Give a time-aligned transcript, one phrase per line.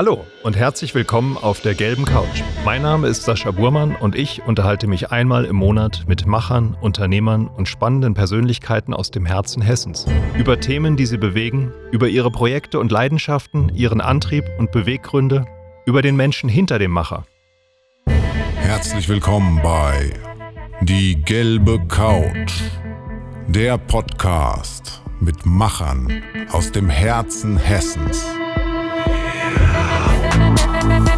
[0.00, 2.42] Hallo und herzlich willkommen auf der gelben Couch.
[2.64, 7.48] Mein Name ist Sascha Burmann und ich unterhalte mich einmal im Monat mit Machern, Unternehmern
[7.48, 10.06] und spannenden Persönlichkeiten aus dem Herzen Hessens.
[10.38, 15.44] Über Themen, die sie bewegen, über ihre Projekte und Leidenschaften, ihren Antrieb und Beweggründe,
[15.84, 17.26] über den Menschen hinter dem Macher.
[18.56, 20.14] Herzlich willkommen bei
[20.80, 22.54] Die gelbe Couch,
[23.48, 26.22] der Podcast mit Machern
[26.52, 28.24] aus dem Herzen Hessens.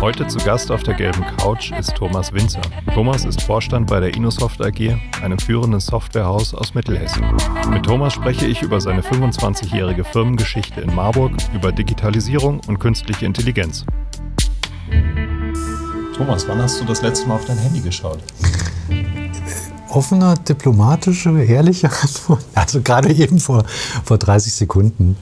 [0.03, 2.61] Heute zu Gast auf der gelben Couch ist Thomas Winzer.
[2.93, 7.23] Thomas ist Vorstand bei der Inosoft AG, einem führenden Softwarehaus aus Mittelhessen.
[7.71, 13.87] Mit Thomas spreche ich über seine 25-jährige Firmengeschichte in Marburg, über Digitalisierung und künstliche Intelligenz.
[16.17, 18.19] Thomas, wann hast du das letzte Mal auf dein Handy geschaut?
[19.89, 22.45] Offene, diplomatische, ehrliche Antwort.
[22.57, 23.63] Also gerade eben vor,
[24.05, 25.17] vor 30 Sekunden.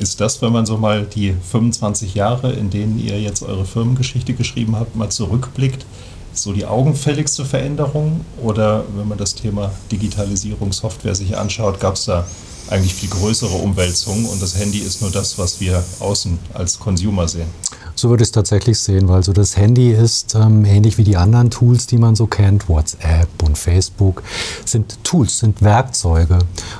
[0.00, 4.32] Ist das, wenn man so mal die 25 Jahre, in denen ihr jetzt eure Firmengeschichte
[4.32, 5.84] geschrieben habt, mal zurückblickt,
[6.32, 8.22] so die augenfälligste Veränderung?
[8.42, 12.24] Oder wenn man das Thema Digitalisierung, Software sich anschaut, gab es da
[12.70, 17.28] eigentlich viel größere Umwälzungen und das Handy ist nur das, was wir außen als Consumer
[17.28, 17.48] sehen?
[17.94, 21.18] So würde ich es tatsächlich sehen, weil so das Handy ist ähm, ähnlich wie die
[21.18, 24.22] anderen Tools, die man so kennt, WhatsApp und Facebook,
[24.64, 26.38] sind Tools, sind Werkzeuge.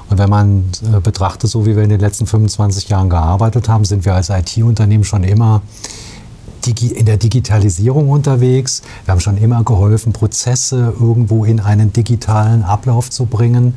[0.08, 3.84] Und wenn man äh, betrachtet, so wie wir in den letzten 25 Jahren gearbeitet haben,
[3.84, 5.62] sind wir als IT-Unternehmen schon immer
[6.66, 8.82] in der Digitalisierung unterwegs.
[9.04, 13.74] Wir haben schon immer geholfen, Prozesse irgendwo in einen digitalen Ablauf zu bringen.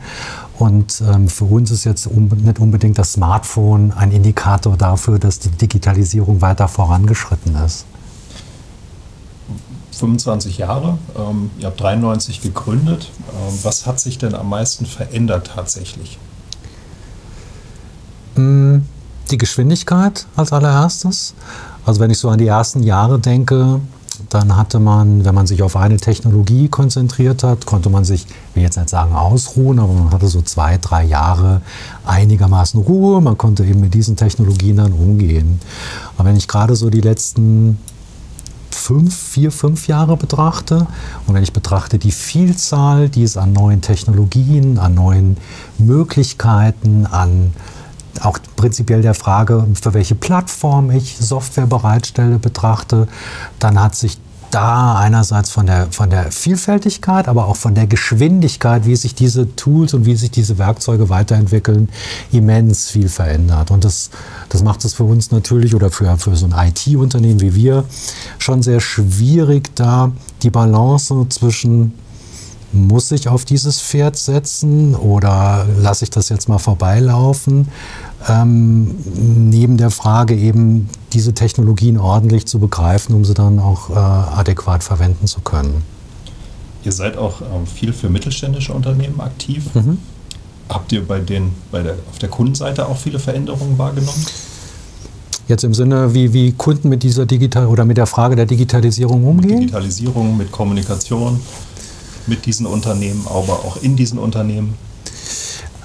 [0.59, 5.39] Und ähm, für uns ist jetzt um, nicht unbedingt das Smartphone ein Indikator dafür, dass
[5.39, 7.85] die Digitalisierung weiter vorangeschritten ist.
[9.97, 13.11] 25 Jahre, ähm, ihr habt 93 gegründet.
[13.29, 16.17] Ähm, was hat sich denn am meisten verändert tatsächlich?
[18.35, 18.79] Mm,
[19.31, 21.33] die Geschwindigkeit als allererstes.
[21.85, 23.81] Also wenn ich so an die ersten Jahre denke,
[24.29, 28.55] dann hatte man, wenn man sich auf eine Technologie konzentriert hat, konnte man sich, ich
[28.55, 31.61] will jetzt nicht sagen ausruhen, aber man hatte so zwei, drei Jahre
[32.05, 33.21] einigermaßen Ruhe.
[33.21, 35.59] Man konnte eben mit diesen Technologien dann umgehen.
[36.17, 37.77] Aber wenn ich gerade so die letzten
[38.75, 40.87] fünf, vier, fünf Jahre betrachte.
[41.27, 45.37] Und wenn ich betrachte die Vielzahl, die es an neuen Technologien, an neuen
[45.77, 47.53] Möglichkeiten, an
[48.21, 53.07] auch prinzipiell der Frage, für welche Plattform ich Software bereitstelle, betrachte,
[53.59, 54.17] dann hat sich
[54.53, 59.55] da einerseits von der, von der Vielfältigkeit, aber auch von der Geschwindigkeit, wie sich diese
[59.55, 61.89] Tools und wie sich diese Werkzeuge weiterentwickeln,
[62.31, 63.71] immens viel verändert.
[63.71, 64.11] Und das,
[64.49, 67.85] das macht es für uns natürlich oder für, für so ein IT-Unternehmen wie wir
[68.37, 70.11] schon sehr schwierig, da
[70.43, 71.93] die Balance zwischen
[72.73, 77.67] muss ich auf dieses Pferd setzen oder lasse ich das jetzt mal vorbeilaufen?
[78.27, 78.95] Ähm,
[79.49, 84.83] neben der Frage eben, diese Technologien ordentlich zu begreifen, um sie dann auch äh, adäquat
[84.83, 85.83] verwenden zu können.
[86.83, 89.73] Ihr seid auch ähm, viel für mittelständische Unternehmen aktiv.
[89.73, 89.99] Mhm.
[90.69, 94.25] Habt ihr bei den, bei der, auf der Kundenseite auch viele Veränderungen wahrgenommen?
[95.47, 99.25] Jetzt im Sinne, wie, wie Kunden mit dieser Digital oder mit der Frage der Digitalisierung
[99.25, 99.51] umgehen?
[99.51, 101.39] Mit Digitalisierung, mit Kommunikation
[102.27, 104.75] mit diesen Unternehmen, aber auch in diesen Unternehmen?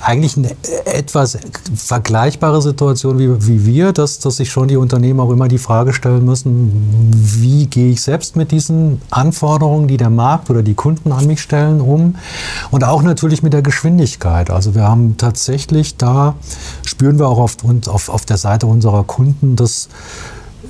[0.00, 0.54] Eigentlich eine
[0.84, 1.36] etwas
[1.74, 5.92] vergleichbare Situation wie, wie wir, dass, dass sich schon die Unternehmen auch immer die Frage
[5.92, 6.70] stellen müssen,
[7.12, 11.42] wie gehe ich selbst mit diesen Anforderungen, die der Markt oder die Kunden an mich
[11.42, 12.14] stellen, um?
[12.70, 14.50] Und auch natürlich mit der Geschwindigkeit.
[14.50, 16.36] Also wir haben tatsächlich da,
[16.86, 17.56] spüren wir auch auf,
[17.88, 19.88] auf, auf der Seite unserer Kunden, dass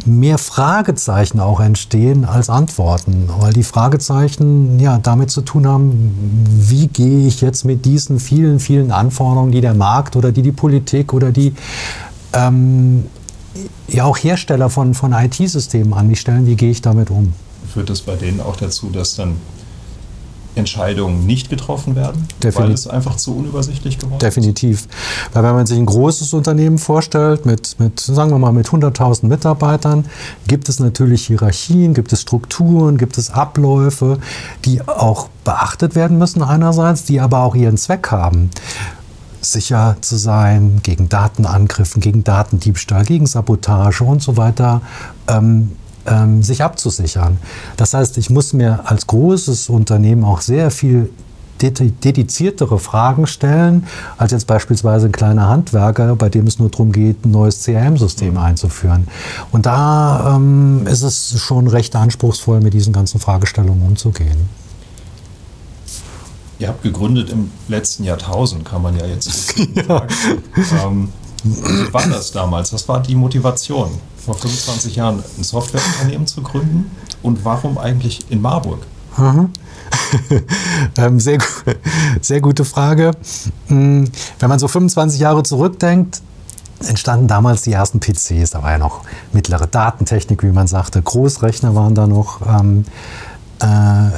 [0.06, 6.14] mehr Fragezeichen auch entstehen als Antworten, weil die Fragezeichen ja damit zu tun haben,
[6.48, 10.52] wie gehe ich jetzt mit diesen vielen, vielen Anforderungen, die der Markt oder die die
[10.52, 11.54] Politik oder die
[12.32, 13.04] ähm,
[13.88, 17.32] ja auch Hersteller von, von IT-Systemen an mich stellen, wie gehe ich damit um?
[17.72, 19.36] Führt das bei denen auch dazu, dass dann
[20.58, 22.60] Entscheidungen nicht getroffen werden, Definitiv.
[22.60, 24.80] weil es einfach zu unübersichtlich geworden Definitiv.
[24.80, 24.84] ist?
[24.86, 25.32] Definitiv.
[25.32, 29.26] Weil wenn man sich ein großes Unternehmen vorstellt, mit, mit sagen wir mal, mit 100.000
[29.26, 30.06] Mitarbeitern,
[30.46, 34.18] gibt es natürlich Hierarchien, gibt es Strukturen, gibt es Abläufe,
[34.64, 38.50] die auch beachtet werden müssen einerseits, die aber auch ihren Zweck haben
[39.40, 44.82] sicher zu sein gegen Datenangriffen, gegen Datendiebstahl, gegen Sabotage und so weiter
[45.28, 45.72] ähm,
[46.08, 47.38] ähm, sich abzusichern.
[47.76, 51.10] Das heißt, ich muss mir als großes Unternehmen auch sehr viel
[51.60, 57.24] dediziertere Fragen stellen, als jetzt beispielsweise ein kleiner Handwerker, bei dem es nur darum geht,
[57.24, 58.38] ein neues CRM-System mhm.
[58.38, 59.08] einzuführen.
[59.50, 64.48] Und da ähm, ist es schon recht anspruchsvoll, mit diesen ganzen Fragestellungen umzugehen.
[66.60, 69.84] Ihr habt gegründet im letzten Jahrtausend, kann man ja jetzt ja.
[69.84, 70.08] sagen.
[70.84, 71.08] Ähm,
[71.44, 72.72] wie war das damals?
[72.72, 73.90] Was war die Motivation?
[74.28, 76.90] Vor 25 Jahren ein Softwareunternehmen zu gründen
[77.22, 78.80] und warum eigentlich in Marburg?
[80.98, 81.38] ähm, sehr,
[82.20, 83.12] sehr gute Frage.
[83.68, 86.20] Hm, wenn man so 25 Jahre zurückdenkt,
[86.86, 88.50] entstanden damals die ersten PCs.
[88.50, 89.00] Da war ja noch
[89.32, 91.00] mittlere Datentechnik, wie man sagte.
[91.00, 92.42] Großrechner waren da noch.
[92.46, 92.84] Ähm,
[93.60, 94.10] äh,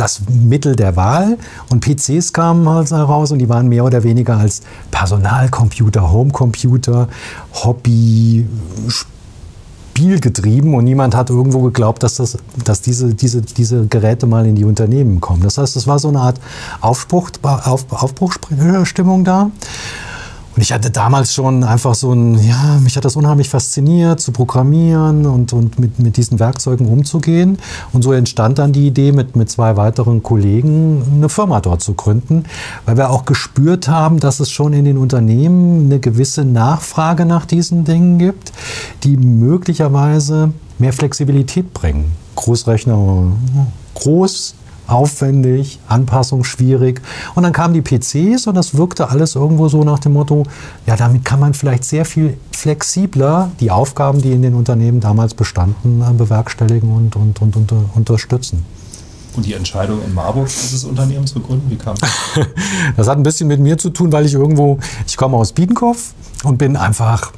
[0.00, 1.36] das Mittel der Wahl
[1.68, 7.08] und PCs kamen halt heraus und die waren mehr oder weniger als Personalcomputer, Homecomputer,
[7.52, 8.46] Hobby,
[8.88, 14.54] Spielgetrieben und niemand hat irgendwo geglaubt, dass, das, dass diese, diese, diese Geräte mal in
[14.54, 15.42] die Unternehmen kommen.
[15.42, 16.40] Das heißt, es war so eine Art
[16.80, 17.28] Aufbruch,
[19.24, 19.50] da.
[20.56, 24.32] Und ich hatte damals schon einfach so ein, ja, mich hat das unheimlich fasziniert, zu
[24.32, 27.58] programmieren und, und mit, mit diesen Werkzeugen umzugehen.
[27.92, 31.94] Und so entstand dann die Idee, mit, mit zwei weiteren Kollegen eine Firma dort zu
[31.94, 32.44] gründen,
[32.84, 37.46] weil wir auch gespürt haben, dass es schon in den Unternehmen eine gewisse Nachfrage nach
[37.46, 38.52] diesen Dingen gibt,
[39.04, 42.12] die möglicherweise mehr Flexibilität bringen.
[42.34, 43.32] Großrechner,
[43.94, 44.54] groß,
[44.90, 47.00] aufwendig, Anpassung schwierig.
[47.34, 50.44] Und dann kamen die PCs und das wirkte alles irgendwo so nach dem Motto,
[50.86, 55.34] ja, damit kann man vielleicht sehr viel flexibler die Aufgaben, die in den Unternehmen damals
[55.34, 58.64] bestanden, äh, bewerkstelligen und, und, und, und unterstützen.
[59.36, 62.10] Und die Entscheidung in Marburg, dieses Unternehmen zu gründen, wie kam das?
[62.96, 66.14] das hat ein bisschen mit mir zu tun, weil ich irgendwo, ich komme aus Biedenkopf
[66.42, 67.32] und bin einfach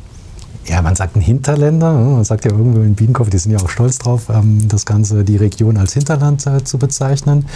[0.66, 1.92] ja, man sagt ein Hinterländer.
[1.92, 2.04] Ne?
[2.16, 5.24] Man sagt ja irgendwo in Biedenkopf, die sind ja auch stolz drauf, ähm, das Ganze,
[5.24, 7.46] die Region als Hinterland äh, zu bezeichnen.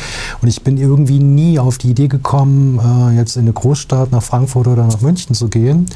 [0.42, 4.22] Und ich bin irgendwie nie auf die Idee gekommen, äh, jetzt in eine Großstadt nach
[4.22, 5.86] Frankfurt oder nach München zu gehen.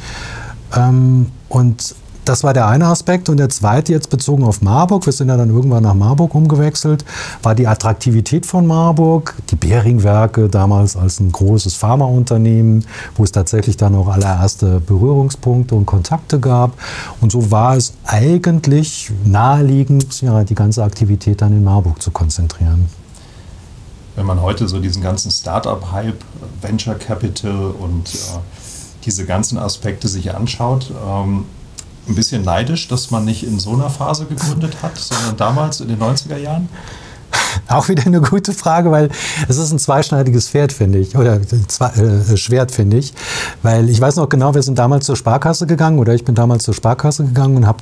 [0.77, 1.95] Ähm, und
[2.31, 3.29] das war der eine Aspekt.
[3.29, 7.05] Und der zweite, jetzt bezogen auf Marburg, wir sind ja dann irgendwann nach Marburg umgewechselt,
[7.43, 12.87] war die Attraktivität von Marburg, die Behringwerke damals als ein großes Pharmaunternehmen,
[13.17, 16.75] wo es tatsächlich dann auch allererste Berührungspunkte und Kontakte gab.
[17.21, 22.89] Und so war es eigentlich naheliegend, ja, die ganze Aktivität dann in Marburg zu konzentrieren.
[24.15, 26.23] Wenn man heute so diesen ganzen Startup-Hype,
[26.61, 28.39] Venture Capital und äh,
[29.05, 31.47] diese ganzen Aspekte sich anschaut, ähm,
[32.09, 35.89] ein bisschen neidisch, dass man nicht in so einer Phase gegründet hat, sondern damals in
[35.89, 36.69] den 90er Jahren?
[37.69, 39.11] Auch wieder eine gute Frage, weil
[39.49, 43.15] es ist ein zweischneidiges Pferd, finde ich, oder äh, Schwert, finde ich.
[43.63, 46.65] Weil ich weiß noch genau, wir sind damals zur Sparkasse gegangen, oder ich bin damals
[46.65, 47.79] zur Sparkasse gegangen und habe,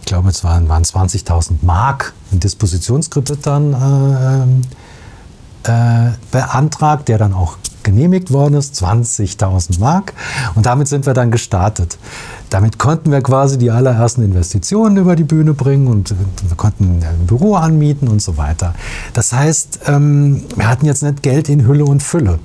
[0.00, 4.62] ich glaube, es waren, waren 20.000 Mark, ein Dispositionskredit dann
[5.64, 10.12] äh, äh, beantragt, der dann auch genehmigt worden ist, 20.000 Mark.
[10.54, 11.98] Und damit sind wir dann gestartet.
[12.50, 17.26] Damit konnten wir quasi die allerersten Investitionen über die Bühne bringen und wir konnten ein
[17.26, 18.74] Büro anmieten und so weiter.
[19.12, 22.38] Das heißt, ähm, wir hatten jetzt nicht Geld in Hülle und Fülle.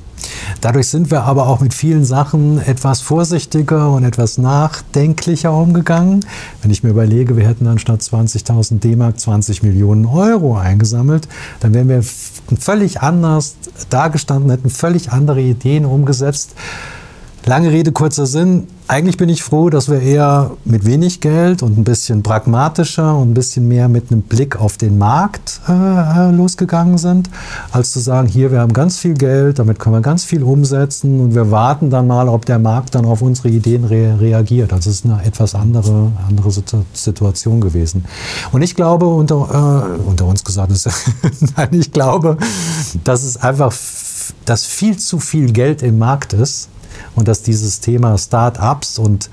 [0.62, 6.26] Dadurch sind wir aber auch mit vielen Sachen etwas vorsichtiger und etwas nachdenklicher umgegangen.
[6.62, 11.28] Wenn ich mir überlege, wir hätten dann statt 20.000 D-Mark 20 Millionen Euro eingesammelt,
[11.60, 12.04] dann wären wir
[12.60, 13.56] völlig anders
[13.90, 16.56] dargestanden, hätten völlig andere Ideen umgesetzt.
[17.48, 18.66] Lange Rede, kurzer Sinn.
[18.88, 23.30] Eigentlich bin ich froh, dass wir eher mit wenig Geld und ein bisschen pragmatischer und
[23.30, 27.30] ein bisschen mehr mit einem Blick auf den Markt äh, äh, losgegangen sind,
[27.72, 31.20] als zu sagen, hier, wir haben ganz viel Geld, damit können wir ganz viel umsetzen
[31.20, 34.74] und wir warten dann mal, ob der Markt dann auf unsere Ideen re reagiert.
[34.74, 36.50] Also es ist eine etwas andere, andere
[36.94, 38.06] Situation gewesen.
[38.54, 40.90] Und ich glaube, unter, äh, unter uns gesagt ist,
[41.56, 42.38] nein, ich glaube,
[43.04, 43.72] dass es einfach,
[44.46, 46.70] dass viel zu viel Geld im Markt ist
[47.16, 49.30] und dass dieses Thema Start-ups und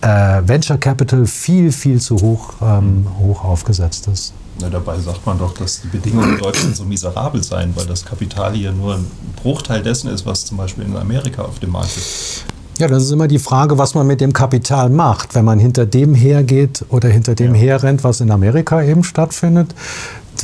[0.00, 4.34] äh, Venture Capital viel, viel zu hoch, ähm, hoch aufgesetzt ist.
[4.60, 8.04] Na, dabei sagt man doch, dass die Bedingungen in Deutschland so miserabel seien, weil das
[8.04, 9.06] Kapital hier nur ein
[9.42, 12.44] Bruchteil dessen ist, was zum Beispiel in Amerika auf dem Markt ist.
[12.78, 15.34] Ja, das ist immer die Frage, was man mit dem Kapital macht.
[15.34, 17.60] Wenn man hinter dem hergeht oder hinter dem ja.
[17.60, 19.74] herrennt, was in Amerika eben stattfindet,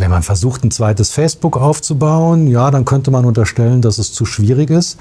[0.00, 4.24] wenn man versucht, ein zweites Facebook aufzubauen, ja, dann könnte man unterstellen, dass es zu
[4.24, 4.98] schwierig ist.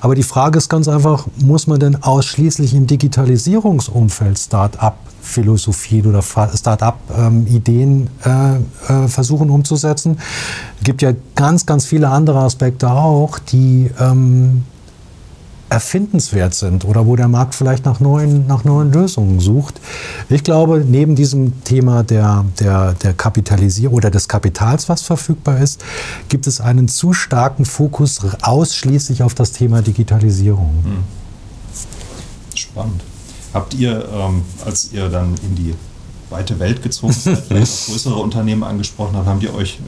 [0.00, 6.22] Aber die Frage ist ganz einfach, muss man denn ausschließlich im Digitalisierungsumfeld Start-up Philosophien oder
[6.22, 10.18] Start-up-Ideen ähm, äh, äh, versuchen umzusetzen.
[10.78, 14.64] Es gibt ja ganz, ganz viele andere Aspekte auch, die ähm,
[15.70, 19.80] erfindenswert sind oder wo der Markt vielleicht nach neuen, nach neuen Lösungen sucht.
[20.28, 25.82] Ich glaube, neben diesem Thema der, der, der Kapitalisierung oder des Kapitals, was verfügbar ist,
[26.28, 30.72] gibt es einen zu starken Fokus ausschließlich auf das Thema Digitalisierung.
[30.82, 31.04] Hm.
[32.54, 33.02] Spannend.
[33.54, 35.74] Habt ihr, ähm, als ihr dann in die
[36.30, 39.78] weite Welt gezogen seid, vielleicht größere Unternehmen angesprochen habt, haben die euch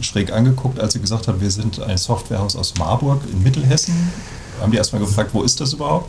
[0.00, 3.94] schräg angeguckt, als ihr gesagt habt, wir sind ein Softwarehaus aus Marburg in Mittelhessen?
[4.60, 6.08] Haben die erstmal gefragt, wo ist das überhaupt?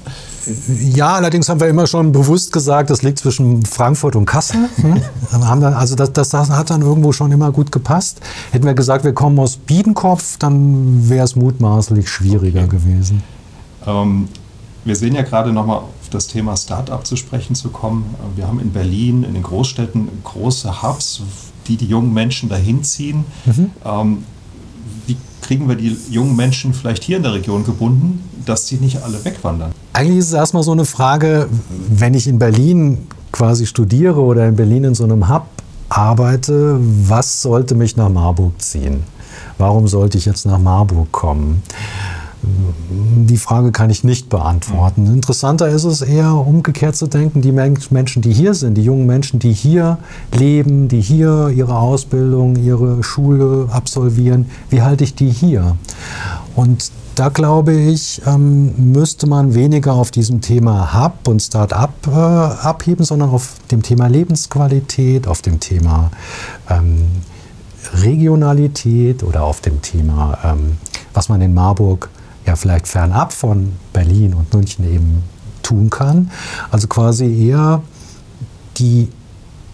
[0.79, 4.69] Ja, allerdings haben wir immer schon bewusst gesagt, das liegt zwischen Frankfurt und Kassel.
[4.77, 5.01] Hm?
[5.31, 8.21] dann, also das, das, hat dann irgendwo schon immer gut gepasst.
[8.51, 12.77] Hätten wir gesagt, wir kommen aus Biedenkopf, dann wäre es mutmaßlich schwieriger okay.
[12.77, 13.23] gewesen.
[13.85, 14.29] Ähm,
[14.85, 18.15] wir sehen ja gerade nochmal auf das Thema Start-up zu sprechen zu kommen.
[18.35, 21.21] Wir haben in Berlin, in den Großstädten große Hubs,
[21.67, 23.25] die die jungen Menschen dahin ziehen.
[23.45, 23.71] Mhm.
[23.83, 24.23] Ähm,
[25.47, 29.23] kriegen wir die jungen Menschen vielleicht hier in der Region gebunden, dass sie nicht alle
[29.23, 29.71] wegwandern?
[29.93, 31.47] Eigentlich ist es erstmal so eine Frage,
[31.89, 35.45] wenn ich in Berlin quasi studiere oder in Berlin in so einem Hub
[35.87, 39.03] arbeite, was sollte mich nach Marburg ziehen?
[39.57, 41.63] Warum sollte ich jetzt nach Marburg kommen?
[42.43, 45.07] Die Frage kann ich nicht beantworten.
[45.07, 49.39] Interessanter ist es eher umgekehrt zu denken, die Menschen, die hier sind, die jungen Menschen,
[49.39, 49.97] die hier
[50.31, 55.77] leben, die hier ihre Ausbildung, ihre Schule absolvieren, wie halte ich die hier?
[56.55, 62.11] Und da glaube ich, ähm, müsste man weniger auf diesem Thema Hub und Start-up äh,
[62.11, 66.11] abheben, sondern auf dem Thema Lebensqualität, auf dem Thema
[66.69, 67.07] ähm,
[67.95, 70.77] Regionalität oder auf dem Thema, ähm,
[71.13, 72.09] was man in Marburg
[72.47, 75.23] ja vielleicht fernab von Berlin und München eben
[75.61, 76.31] tun kann.
[76.71, 77.83] Also quasi eher
[78.77, 79.09] die,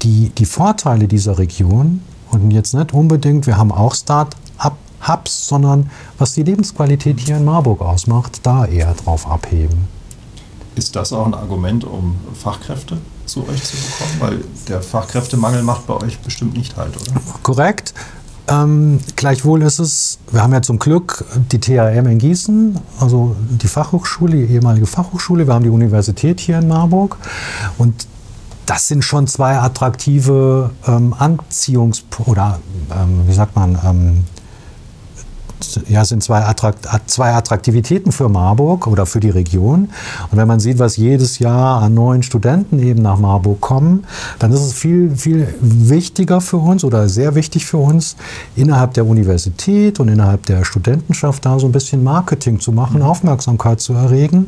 [0.02, 2.02] die, die Vorteile dieser Region
[2.32, 7.82] und jetzt nicht unbedingt, wir haben auch Start-up-Hubs, sondern was die Lebensqualität hier in Marburg
[7.82, 9.88] ausmacht, da eher drauf abheben.
[10.76, 14.16] Ist das auch ein Argument, um Fachkräfte zu euch zu bekommen?
[14.20, 17.22] Weil der Fachkräftemangel macht bei euch bestimmt nicht halt, oder?
[17.44, 17.94] Korrekt.
[18.48, 23.68] Ähm, gleichwohl ist es, wir haben ja zum Glück die THM in Gießen, also die
[23.68, 27.18] Fachhochschule, die ehemalige Fachhochschule, wir haben die Universität hier in Marburg.
[27.78, 28.08] Und
[28.66, 32.60] das sind schon zwei attraktive ähm, Anziehungs- oder
[32.92, 34.24] ähm, wie sagt man, ähm,
[35.90, 39.90] ja, sind zwei, Attrakt, zwei Attraktivitäten für Marburg oder für die Region.
[40.32, 44.06] Und wenn man sieht, was jedes Jahr an neuen Studenten eben nach Marburg kommen,
[44.40, 48.16] dann ist es viel, viel wichtiger für uns oder sehr wichtig für uns,
[48.56, 53.06] innerhalb der Universität und innerhalb der Studentenschaft da so ein bisschen Marketing zu machen, mhm.
[53.06, 54.48] Aufmerksamkeit zu erregen.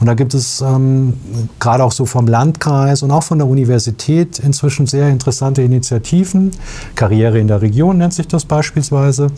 [0.00, 1.14] Und da gibt es ähm,
[1.58, 6.50] gerade auch so vom Landkreis und auch von der Universität inzwischen sehr interessante Initiativen.
[6.94, 9.28] Karriere in der Region nennt sich das beispielsweise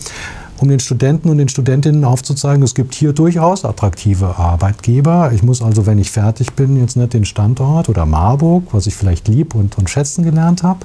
[0.61, 5.33] um den Studenten und den Studentinnen aufzuzeigen, es gibt hier durchaus attraktive Arbeitgeber.
[5.35, 8.95] Ich muss also, wenn ich fertig bin, jetzt nicht den Standort oder Marburg, was ich
[8.95, 10.81] vielleicht lieb und, und schätzen gelernt habe,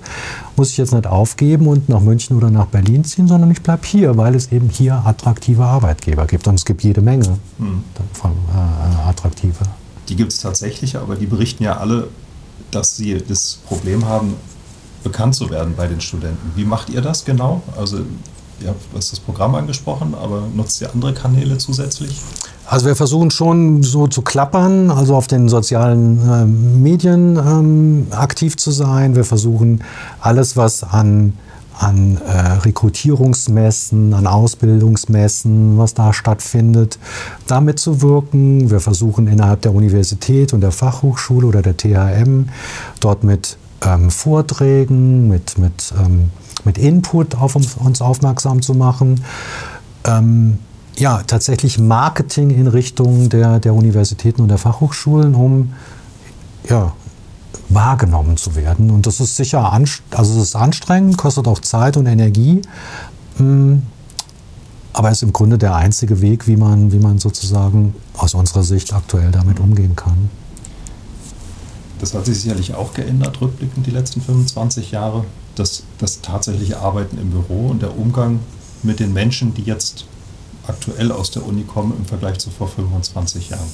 [0.55, 3.85] muss ich jetzt nicht aufgeben und nach München oder nach Berlin ziehen, sondern ich bleibe
[3.85, 6.47] hier, weil es eben hier attraktive Arbeitgeber gibt.
[6.47, 7.83] Und es gibt jede Menge hm.
[8.13, 9.65] von äh, attraktive.
[10.07, 12.07] Die gibt es tatsächlich, aber die berichten ja alle,
[12.71, 14.35] dass sie das Problem haben,
[15.03, 16.53] bekannt zu werden bei den Studenten.
[16.55, 17.61] Wie macht ihr das genau?
[17.77, 17.99] Also
[18.61, 22.21] ihr habt das Programm angesprochen, aber nutzt ihr andere Kanäle zusätzlich?
[22.67, 28.57] Also wir versuchen schon so zu klappern, also auf den sozialen äh, Medien ähm, aktiv
[28.57, 29.15] zu sein.
[29.15, 29.83] Wir versuchen
[30.19, 31.33] alles, was an,
[31.77, 32.31] an äh,
[32.63, 36.97] Rekrutierungsmessen, an Ausbildungsmessen, was da stattfindet,
[37.45, 38.71] damit zu wirken.
[38.71, 42.49] Wir versuchen innerhalb der Universität und der Fachhochschule oder der THM
[42.99, 46.31] dort mit ähm, Vorträgen, mit, mit ähm,
[46.63, 49.23] mit Input auf uns, uns aufmerksam zu machen.
[50.05, 50.59] Ähm,
[50.97, 55.73] ja, tatsächlich Marketing in Richtung der, der Universitäten und der Fachhochschulen, um
[56.69, 56.93] ja,
[57.69, 58.91] wahrgenommen zu werden.
[58.91, 62.61] Und das ist sicher also es ist anstrengend, kostet auch Zeit und Energie.
[63.37, 63.77] Mm,
[64.93, 68.93] aber ist im Grunde der einzige Weg, wie man, wie man sozusagen aus unserer Sicht
[68.93, 70.29] aktuell damit umgehen kann.
[71.99, 77.17] Das hat sich sicherlich auch geändert, rückblickend die letzten 25 Jahre das, das tatsächliche Arbeiten
[77.17, 78.39] im Büro und der Umgang
[78.83, 80.05] mit den Menschen, die jetzt
[80.67, 83.69] aktuell aus der Uni kommen im Vergleich zu vor 25 Jahren.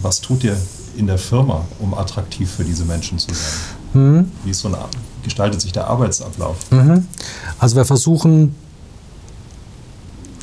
[0.00, 0.56] Was tut ihr
[0.96, 4.00] in der Firma, um attraktiv für diese Menschen zu sein?
[4.00, 4.32] Mhm.
[4.44, 4.78] Wie so eine,
[5.22, 6.70] gestaltet sich der Arbeitsablauf?
[6.70, 7.06] Mhm.
[7.58, 8.54] Also wir versuchen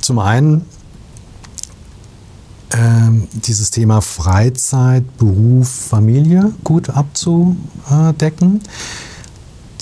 [0.02, 0.66] zum einen
[2.72, 8.62] ähm, dieses Thema Freizeit, Beruf, Familie gut abzudecken.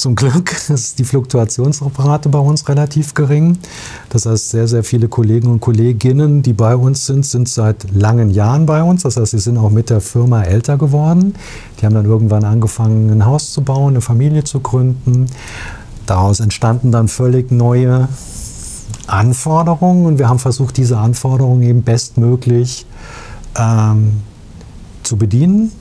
[0.03, 3.57] Zum Glück ist die Fluktuationsrate bei uns relativ gering.
[4.10, 8.29] Das heißt, sehr, sehr viele Kollegen und Kolleginnen, die bei uns sind, sind seit langen
[8.29, 9.03] Jahren bei uns.
[9.03, 11.36] Das heißt, sie sind auch mit der Firma älter geworden.
[11.79, 15.27] Die haben dann irgendwann angefangen, ein Haus zu bauen, eine Familie zu gründen.
[16.05, 18.10] Daraus entstanden dann völlig neue
[19.07, 22.86] Anforderungen und wir haben versucht, diese Anforderungen eben bestmöglich
[23.57, 24.19] ähm,
[25.03, 25.72] zu bedienen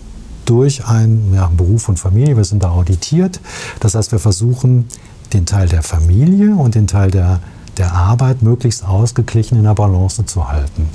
[0.52, 2.36] durch einen ja, Beruf und Familie.
[2.36, 3.40] Wir sind da auditiert.
[3.80, 4.86] Das heißt, wir versuchen,
[5.32, 7.40] den Teil der Familie und den Teil der,
[7.78, 10.90] der Arbeit möglichst ausgeglichen in der Balance zu halten.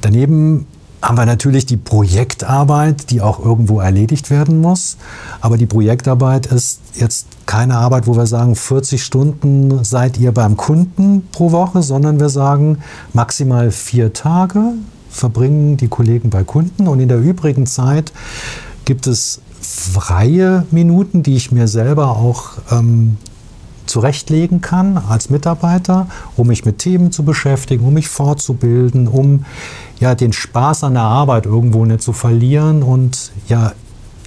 [0.00, 0.66] Daneben
[1.02, 4.96] haben wir natürlich die Projektarbeit, die auch irgendwo erledigt werden muss.
[5.42, 10.56] Aber die Projektarbeit ist jetzt keine Arbeit, wo wir sagen, 40 Stunden seid ihr beim
[10.56, 12.78] Kunden pro Woche, sondern wir sagen
[13.12, 14.72] maximal vier Tage
[15.10, 18.12] verbringen die Kollegen bei Kunden und in der übrigen Zeit
[18.88, 23.18] gibt es freie Minuten, die ich mir selber auch ähm,
[23.84, 29.44] zurechtlegen kann als Mitarbeiter, um mich mit Themen zu beschäftigen, um mich fortzubilden, um
[30.00, 33.72] ja den Spaß an der Arbeit irgendwo nicht zu verlieren und ja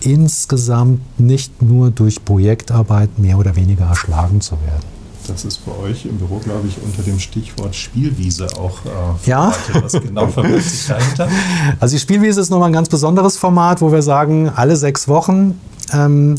[0.01, 4.90] insgesamt nicht nur durch Projektarbeit mehr oder weniger erschlagen zu werden.
[5.31, 9.53] Das ist bei euch im Büro, glaube ich, unter dem Stichwort Spielwiese auch äh, ja.
[9.81, 11.29] Was genau verbirgt sich dahinter?
[11.79, 15.59] Also die Spielwiese ist nochmal ein ganz besonderes Format, wo wir sagen, alle sechs Wochen
[15.93, 16.35] ähm,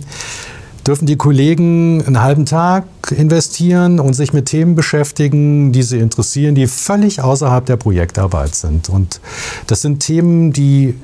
[0.87, 6.55] dürfen die Kollegen einen halben Tag investieren und sich mit Themen beschäftigen, die sie interessieren,
[6.55, 8.89] die völlig außerhalb der Projektarbeit sind.
[8.89, 9.21] Und
[9.69, 10.97] das sind Themen, die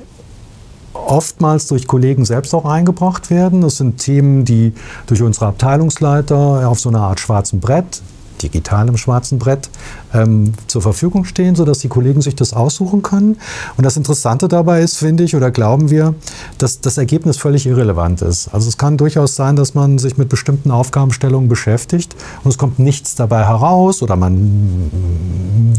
[0.93, 3.61] oftmals durch Kollegen selbst auch eingebracht werden.
[3.61, 4.73] Das sind Themen, die
[5.07, 8.01] durch unsere Abteilungsleiter auf so einer Art schwarzen Brett
[8.41, 9.69] digital im schwarzen Brett
[10.13, 13.37] ähm, zur Verfügung stehen, sodass die Kollegen sich das aussuchen können.
[13.77, 16.15] Und das Interessante dabei ist, finde ich, oder glauben wir,
[16.57, 18.49] dass das Ergebnis völlig irrelevant ist.
[18.53, 22.79] Also es kann durchaus sein, dass man sich mit bestimmten Aufgabenstellungen beschäftigt und es kommt
[22.79, 24.89] nichts dabei heraus oder man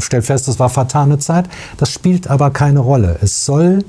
[0.01, 1.49] stellt fest, es war vertane Zeit.
[1.77, 3.19] Das spielt aber keine Rolle.
[3.23, 3.85] Es soll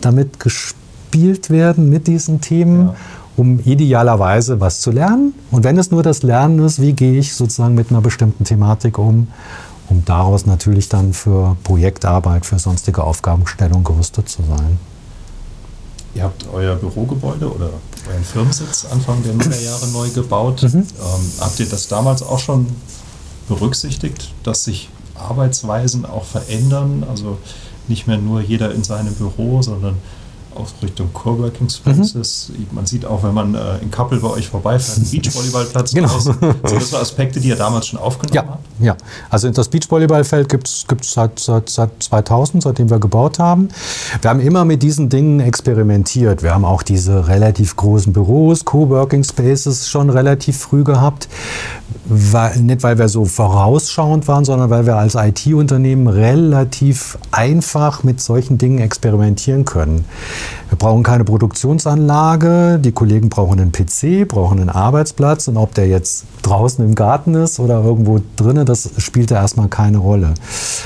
[0.00, 2.88] damit gespielt werden mit diesen Themen.
[2.88, 2.94] Ja
[3.38, 5.32] um idealerweise was zu lernen.
[5.52, 8.98] Und wenn es nur das Lernen ist, wie gehe ich sozusagen mit einer bestimmten Thematik
[8.98, 9.28] um,
[9.88, 14.78] um daraus natürlich dann für Projektarbeit, für sonstige Aufgabenstellung gerüstet zu sein.
[16.14, 17.70] Ihr habt euer Bürogebäude oder
[18.10, 20.64] euren Firmensitz Anfang der Nullerjahre neu gebaut.
[20.64, 20.78] Mhm.
[20.78, 22.66] Ähm, habt ihr das damals auch schon
[23.46, 27.04] berücksichtigt, dass sich Arbeitsweisen auch verändern?
[27.08, 27.38] Also
[27.88, 29.96] nicht mehr nur jeder in seinem Büro, sondern
[30.58, 32.50] auch Richtung Coworking Spaces.
[32.50, 32.66] Mhm.
[32.72, 36.08] Man sieht auch, wenn man äh, in Kappel bei euch vorbeifährt, einen Beachvolleyballplatz genau.
[36.08, 36.24] Aus.
[36.24, 38.64] So, das waren Aspekte, die ihr damals schon aufgenommen ja, habt?
[38.80, 38.96] Ja,
[39.30, 43.68] also das Beachvolleyballfeld gibt es seit, seit, seit 2000, seitdem wir gebaut haben.
[44.20, 46.42] Wir haben immer mit diesen Dingen experimentiert.
[46.42, 51.28] Wir haben auch diese relativ großen Büros, Coworking Spaces schon relativ früh gehabt.
[52.04, 58.20] Weil, nicht, weil wir so vorausschauend waren, sondern weil wir als IT-Unternehmen relativ einfach mit
[58.20, 60.06] solchen Dingen experimentieren können.
[60.68, 65.88] Wir brauchen keine Produktionsanlage, die Kollegen brauchen einen PC, brauchen einen Arbeitsplatz und ob der
[65.88, 70.34] jetzt draußen im Garten ist oder irgendwo drinnen, das spielt da erstmal keine Rolle.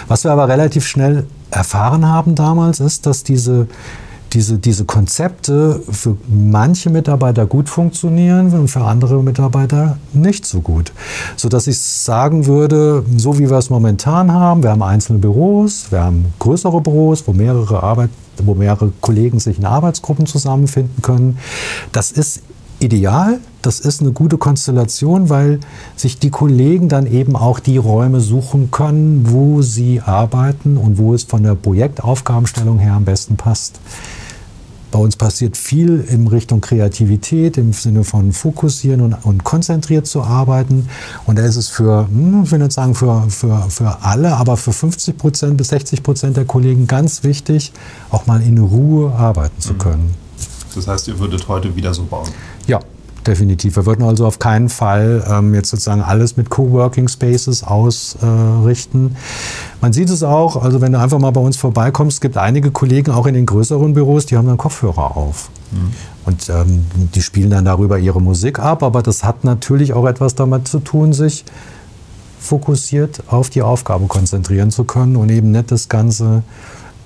[0.09, 3.67] Was wir aber relativ schnell erfahren haben damals, ist, dass diese
[4.33, 10.93] diese, diese Konzepte für manche Mitarbeiter gut funktionieren und für andere Mitarbeiter nicht so gut.
[11.37, 16.03] Sodass ich sagen würde, so wie wir es momentan haben, wir haben einzelne Büros, wir
[16.03, 18.11] haben größere Büros, wo mehrere Arbeit,
[18.43, 21.39] wo mehrere Kollegen sich in Arbeitsgruppen zusammenfinden können.
[21.93, 22.43] Das ist
[22.81, 25.61] ideal, das ist eine gute Konstellation, weil
[25.97, 31.15] sich die Kollegen dann eben auch die Räume suchen können, wo sie arbeiten und wo
[31.15, 33.79] es von der Projektaufgabenstellung her am besten passt.
[34.93, 40.23] Bei uns passiert viel in Richtung Kreativität, im Sinne von fokussieren und, und konzentriert zu
[40.23, 40.89] arbeiten.
[41.27, 44.59] Und da ist es für, hm, ich will nicht sagen für, für, für alle, aber
[44.59, 47.73] für 50 Prozent bis 60 Prozent der Kollegen ganz wichtig,
[48.11, 49.79] auch mal in Ruhe arbeiten zu mhm.
[49.79, 50.15] können.
[50.75, 52.29] Das heißt, ihr würdet heute wieder so bauen?
[52.67, 52.79] Ja,
[53.27, 53.77] definitiv.
[53.77, 59.07] Wir würden also auf keinen Fall ähm, jetzt sozusagen alles mit Coworking Spaces ausrichten.
[59.07, 59.19] Äh,
[59.81, 62.71] Man sieht es auch, also wenn du einfach mal bei uns vorbeikommst, es gibt einige
[62.71, 65.51] Kollegen auch in den größeren Büros, die haben dann Kopfhörer auf.
[65.71, 65.93] Mhm.
[66.25, 70.35] Und ähm, die spielen dann darüber ihre Musik ab, aber das hat natürlich auch etwas
[70.35, 71.45] damit zu tun, sich
[72.39, 76.43] fokussiert auf die Aufgabe konzentrieren zu können und eben nicht das Ganze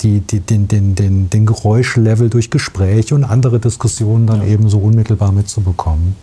[0.03, 4.49] die, die, den, den, den, den Geräuschlevel durch Gespräche und andere Diskussionen dann ja.
[4.49, 6.17] eben so unmittelbar mitzubekommen.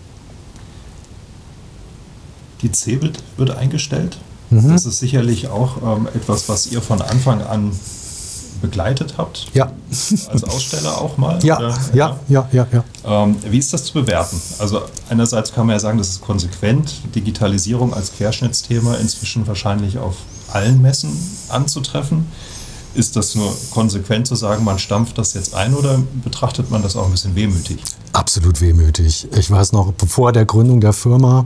[2.62, 4.18] Die CeBIT wird eingestellt.
[4.50, 4.70] Mhm.
[4.70, 7.72] Das ist sicherlich auch ähm, etwas, was ihr von Anfang an
[8.64, 9.50] begleitet habt.
[9.54, 9.72] Ja.
[10.30, 11.38] Als Aussteller auch mal.
[11.44, 11.78] Ja, oder?
[11.94, 12.68] ja, ja, ja.
[12.72, 14.42] ja, Ähm, wie ist das zu bewerten?
[14.58, 20.16] Also einerseits kann man ja sagen, das ist konsequent, Digitalisierung als Querschnittsthema inzwischen wahrscheinlich auf
[20.52, 21.12] allen Messen
[21.50, 22.26] anzutreffen.
[22.96, 26.96] Ist das nur konsequent zu sagen, man stampft das jetzt ein oder betrachtet man das
[26.96, 27.80] auch ein bisschen wehmütig?
[28.12, 29.28] Absolut wehmütig.
[29.36, 31.46] Ich weiß noch, bevor der Gründung der Firma,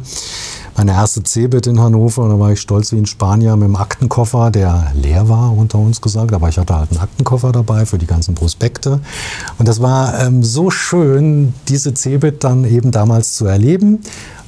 [0.78, 4.52] meine erste Cebit in Hannover, da war ich stolz wie ein Spanier mit einem Aktenkoffer,
[4.52, 8.06] der leer war, unter uns gesagt, aber ich hatte halt einen Aktenkoffer dabei für die
[8.06, 9.00] ganzen Prospekte.
[9.58, 14.00] Und das war ähm, so schön, diese Cebit dann eben damals zu erleben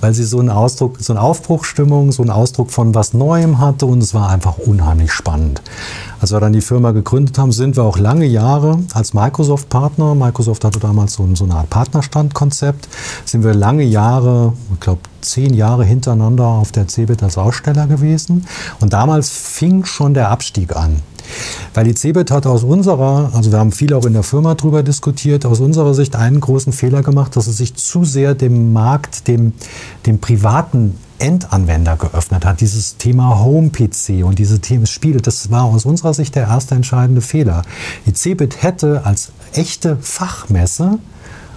[0.01, 3.85] weil sie so einen Ausdruck, so eine Aufbruchstimmung, so einen Ausdruck von was Neuem hatte
[3.85, 5.61] und es war einfach unheimlich spannend.
[6.21, 10.63] Als wir dann die Firma gegründet haben, sind wir auch lange Jahre als Microsoft-Partner, Microsoft
[10.63, 12.87] hatte damals so, so eine Art Partnerstandkonzept,
[13.25, 18.45] sind wir lange Jahre, ich glaube zehn Jahre hintereinander auf der CeBIT als Aussteller gewesen.
[18.79, 21.01] Und damals fing schon der Abstieg an.
[21.73, 24.83] Weil die CeBIT hat aus unserer, also wir haben viel auch in der Firma drüber
[24.83, 29.27] diskutiert, aus unserer Sicht einen großen Fehler gemacht, dass es sich zu sehr dem Markt,
[29.27, 29.53] dem,
[30.05, 32.61] dem privaten Endanwender geöffnet hat.
[32.61, 37.21] Dieses Thema Home-PC und diese Themen Spiele, das war aus unserer Sicht der erste entscheidende
[37.21, 37.61] Fehler.
[38.05, 40.99] Die CeBIT hätte als echte Fachmesse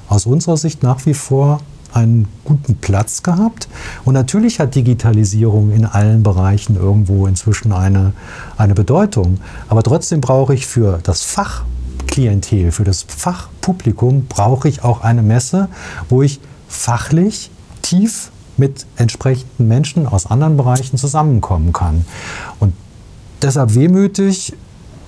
[0.09, 1.61] aus unserer Sicht nach wie vor
[1.93, 3.69] einen guten Platz gehabt.
[4.05, 8.13] Und natürlich hat Digitalisierung in allen Bereichen irgendwo inzwischen eine,
[8.57, 9.39] eine Bedeutung.
[9.69, 15.69] Aber trotzdem brauche ich für das Fachklientel, für das Fachpublikum, brauche ich auch eine Messe,
[16.09, 17.51] wo ich fachlich
[17.83, 22.05] tief mit entsprechenden Menschen aus anderen Bereichen zusammenkommen kann.
[22.61, 22.75] Und
[23.41, 24.55] deshalb wehmütig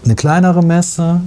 [0.04, 1.20] eine kleinere Messe,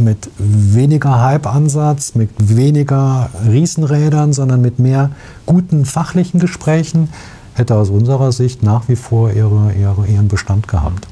[0.00, 5.10] mit weniger Hype-Ansatz, mit weniger Riesenrädern, sondern mit mehr
[5.46, 7.08] guten fachlichen Gesprächen,
[7.54, 11.06] hätte aus unserer Sicht nach wie vor ihre, ihre, ihren Bestand gehabt.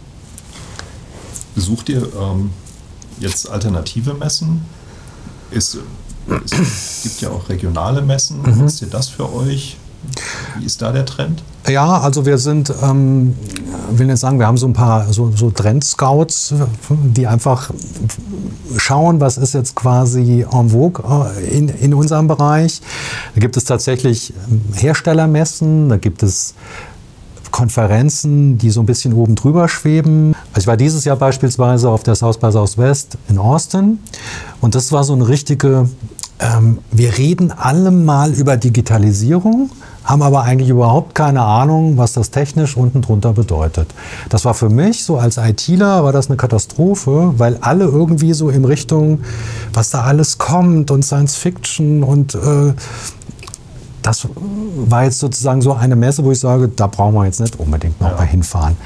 [1.54, 2.50] Besucht ihr ähm,
[3.20, 4.64] jetzt alternative Messen?
[5.50, 5.78] Ist,
[6.44, 8.42] es gibt ja auch regionale Messen.
[8.42, 8.58] Mhm.
[8.58, 9.76] Nutzt ihr das für euch?
[10.58, 11.42] Wie ist da der Trend?
[11.68, 13.36] Ja, also wir sind, ähm,
[13.90, 16.54] will nicht sagen, wir haben so ein paar so, so Trend-Scouts,
[16.88, 17.70] die einfach
[18.78, 21.02] schauen, was ist jetzt quasi en vogue
[21.36, 22.80] äh, in, in unserem Bereich.
[23.34, 26.54] Da gibt es tatsächlich ähm, Herstellermessen, da gibt es
[27.50, 30.34] Konferenzen, die so ein bisschen oben drüber schweben.
[30.52, 33.98] Also ich war dieses Jahr beispielsweise auf der South by Southwest in Austin
[34.60, 35.88] und das war so eine richtige,
[36.40, 39.70] ähm, wir reden alle mal über Digitalisierung,
[40.04, 43.88] haben aber eigentlich überhaupt keine Ahnung, was das technisch unten drunter bedeutet.
[44.28, 48.48] Das war für mich so als ITler war das eine Katastrophe, weil alle irgendwie so
[48.48, 49.20] in Richtung,
[49.72, 52.72] was da alles kommt und Science Fiction und äh,
[54.00, 57.58] das war jetzt sozusagen so eine Messe, wo ich sage, da brauchen wir jetzt nicht
[57.58, 58.16] unbedingt noch ja.
[58.16, 58.76] mal hinfahren.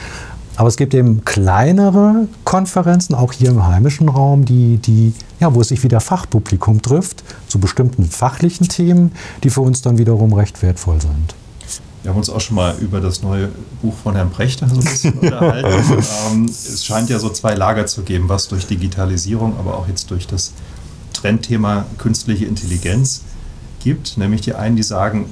[0.56, 5.62] Aber es gibt eben kleinere Konferenzen, auch hier im heimischen Raum, die, die, ja, wo
[5.62, 9.12] sich wieder Fachpublikum trifft zu bestimmten fachlichen Themen,
[9.42, 11.34] die für uns dann wiederum recht wertvoll sind.
[12.02, 13.48] Wir haben uns auch schon mal über das neue
[13.80, 15.68] Buch von Herrn Prechter so ein bisschen unterhalten.
[16.32, 20.10] ähm, es scheint ja so zwei Lager zu geben, was durch Digitalisierung, aber auch jetzt
[20.10, 20.52] durch das
[21.12, 23.22] Trendthema künstliche Intelligenz
[23.80, 24.18] gibt.
[24.18, 25.26] Nämlich die einen, die sagen,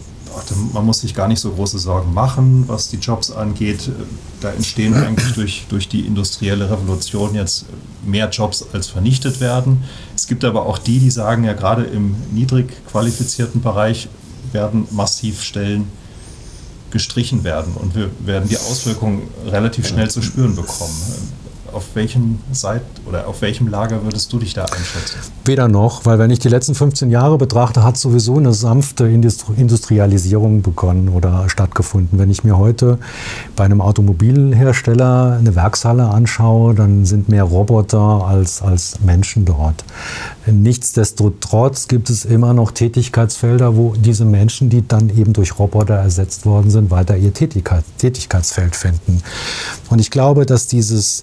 [0.72, 3.90] man muss sich gar nicht so große Sorgen machen, was die Jobs angeht.
[4.40, 7.66] Da entstehen eigentlich durch, durch die industrielle Revolution jetzt
[8.04, 9.84] mehr Jobs als vernichtet werden.
[10.14, 14.08] Es gibt aber auch die, die sagen, ja gerade im niedrig qualifizierten Bereich
[14.52, 15.88] werden massiv Stellen
[16.90, 20.96] gestrichen werden und wir werden die Auswirkungen relativ schnell zu spüren bekommen
[21.72, 25.18] auf welchem Seit oder auf welchem Lager würdest du dich da einschätzen?
[25.44, 30.62] Weder noch, weil wenn ich die letzten 15 Jahre betrachte, hat sowieso eine sanfte Industrialisierung
[30.62, 32.18] begonnen oder stattgefunden.
[32.18, 32.98] Wenn ich mir heute
[33.56, 39.84] bei einem Automobilhersteller eine Werkshalle anschaue, dann sind mehr Roboter als, als Menschen dort.
[40.46, 46.46] Nichtsdestotrotz gibt es immer noch Tätigkeitsfelder, wo diese Menschen, die dann eben durch Roboter ersetzt
[46.46, 49.22] worden sind, weiter ihr Tätigkeit, Tätigkeitsfeld finden.
[49.90, 51.22] Und ich glaube, dass dieses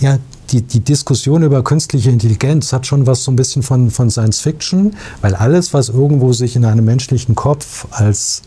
[0.00, 0.18] ja,
[0.50, 4.40] die, die Diskussion über künstliche Intelligenz hat schon was so ein bisschen von, von Science
[4.40, 8.42] Fiction, weil alles, was irgendwo sich in einem menschlichen Kopf als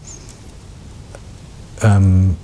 [1.81, 2.35] ähm,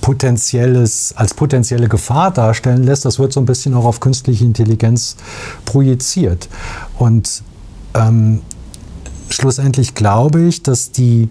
[0.00, 5.16] potenzielles, als potenzielle Gefahr darstellen lässt, das wird so ein bisschen auch auf künstliche Intelligenz
[5.64, 6.48] projiziert.
[6.96, 7.42] Und
[7.94, 8.40] ähm,
[9.28, 11.28] schlussendlich glaube ich, dass die,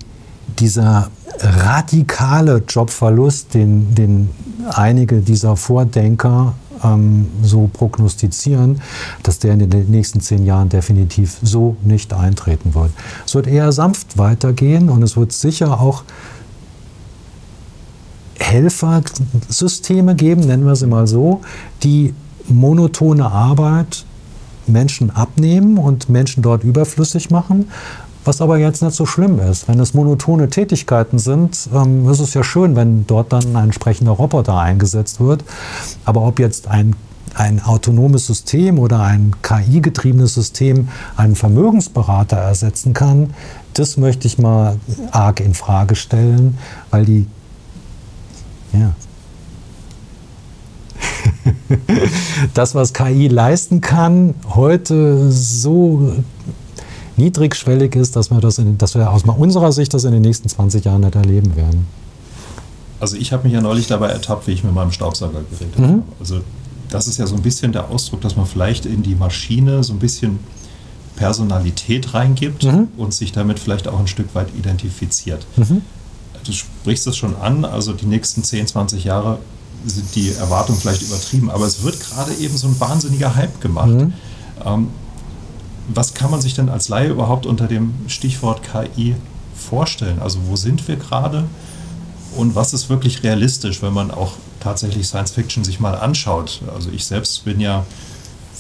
[0.60, 4.30] dieser radikale Jobverlust, den, den
[4.70, 8.82] einige dieser Vordenker ähm, so prognostizieren,
[9.24, 12.92] dass der in den nächsten zehn Jahren definitiv so nicht eintreten wird.
[13.26, 16.04] Es wird eher sanft weitergehen und es wird sicher auch
[18.40, 21.42] Helfersysteme geben, nennen wir sie mal so,
[21.84, 22.14] die
[22.48, 24.06] monotone Arbeit
[24.68, 27.70] Menschen abnehmen und Menschen dort überflüssig machen,
[28.26, 29.68] was aber jetzt nicht so schlimm ist.
[29.68, 34.12] Wenn es monotone Tätigkeiten sind, ähm, ist es ja schön, wenn dort dann ein entsprechender
[34.12, 35.44] Roboter eingesetzt wird.
[36.04, 36.96] Aber ob jetzt ein
[37.36, 43.34] ein autonomes System oder ein KI-getriebenes System einen Vermögensberater ersetzen kann,
[43.74, 44.78] das möchte ich mal
[45.12, 46.58] arg in Frage stellen,
[46.92, 47.28] weil die
[48.72, 48.94] ja.
[52.54, 56.14] das, was KI leisten kann, heute so
[57.18, 60.50] niedrigschwellig ist, dass wir, das in, dass wir aus unserer Sicht das in den nächsten
[60.50, 61.88] 20 Jahren nicht erleben werden.
[63.00, 65.84] Also ich habe mich ja neulich dabei ertappt, wie ich mit meinem Staubsauger geredet mhm.
[65.84, 66.04] habe.
[66.20, 66.42] Also
[66.90, 69.94] das ist ja so ein bisschen der Ausdruck, dass man vielleicht in die Maschine so
[69.94, 70.40] ein bisschen
[71.16, 72.90] Personalität reingibt mhm.
[72.98, 75.46] und sich damit vielleicht auch ein Stück weit identifiziert.
[75.56, 75.82] Mhm.
[76.44, 79.40] Du sprichst es schon an, also die nächsten 10, 20 Jahre
[79.86, 83.90] sind die Erwartungen vielleicht übertrieben, aber es wird gerade eben so ein wahnsinniger Hype gemacht.
[83.90, 84.14] Mhm.
[84.66, 84.88] Ähm,
[85.88, 89.16] was kann man sich denn als Laie überhaupt unter dem Stichwort KI
[89.56, 90.20] vorstellen?
[90.20, 91.46] Also wo sind wir gerade
[92.36, 96.62] und was ist wirklich realistisch, wenn man auch tatsächlich Science Fiction sich mal anschaut?
[96.74, 97.86] Also ich selbst bin ja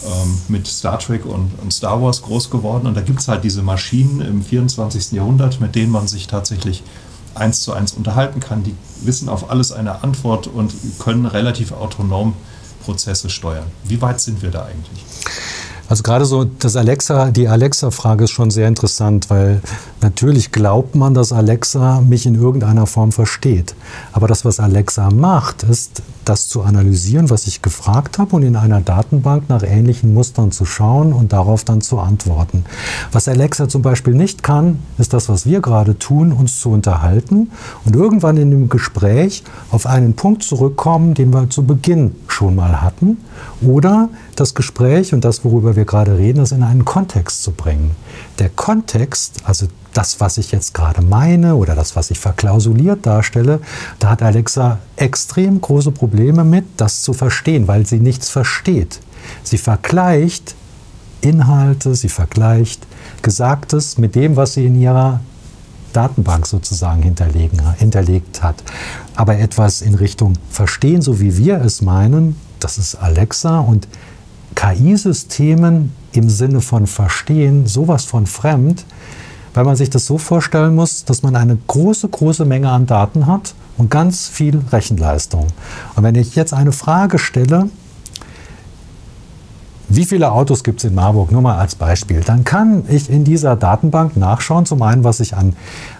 [0.05, 3.43] ähm, mit Star Trek und, und, Star Wars groß geworden und da gibt es halt
[3.43, 5.13] diese Maschinen im 24.
[5.13, 6.83] Jahrhundert, mit denen man sich tatsächlich
[7.33, 8.63] eins zu eins unterhalten kann.
[8.63, 12.33] Die wissen auf alles eine Antwort und können relativ autonom
[12.83, 13.65] Prozesse steuern.
[13.83, 15.03] Wie weit sind wir da eigentlich?
[15.87, 19.61] Also gerade so das Alexa, die Alexa-Frage ist schon sehr interessant, weil
[20.01, 23.75] natürlich glaubt man, dass Alexa mich in irgendeiner Form versteht.
[24.11, 28.55] Aber das, was Alexa macht, ist, das zu analysieren, was ich gefragt habe und in
[28.55, 32.65] einer Datenbank nach ähnlichen Mustern zu schauen und darauf dann zu antworten.
[33.11, 37.51] Was Alexa zum Beispiel nicht kann, ist das, was wir gerade tun, uns zu unterhalten
[37.85, 42.81] und irgendwann in dem Gespräch auf einen Punkt zurückkommen, den wir zu Beginn schon mal
[42.81, 43.17] hatten
[43.61, 47.91] oder das Gespräch und das, worüber wir gerade reden, das in einen Kontext zu bringen.
[48.39, 53.61] Der Kontext, also das, was ich jetzt gerade meine oder das, was ich verklausuliert darstelle,
[53.99, 58.99] da hat Alexa extrem große Probleme mit, das zu verstehen, weil sie nichts versteht.
[59.43, 60.55] Sie vergleicht
[61.21, 62.85] Inhalte, sie vergleicht
[63.21, 65.21] Gesagtes mit dem, was sie in ihrer
[65.93, 68.61] Datenbank sozusagen hinterlegt hat.
[69.15, 73.87] Aber etwas in Richtung Verstehen, so wie wir es meinen, das ist Alexa und
[74.55, 78.85] KI-Systemen im Sinne von Verstehen sowas von fremd,
[79.53, 83.25] weil man sich das so vorstellen muss, dass man eine große, große Menge an Daten
[83.25, 85.47] hat und ganz viel Rechenleistung.
[85.95, 87.69] Und wenn ich jetzt eine Frage stelle,
[89.87, 91.31] wie viele Autos gibt es in Marburg?
[91.31, 92.21] Nur mal als Beispiel.
[92.21, 95.55] Dann kann ich in dieser Datenbank nachschauen, zum einen, was ich an,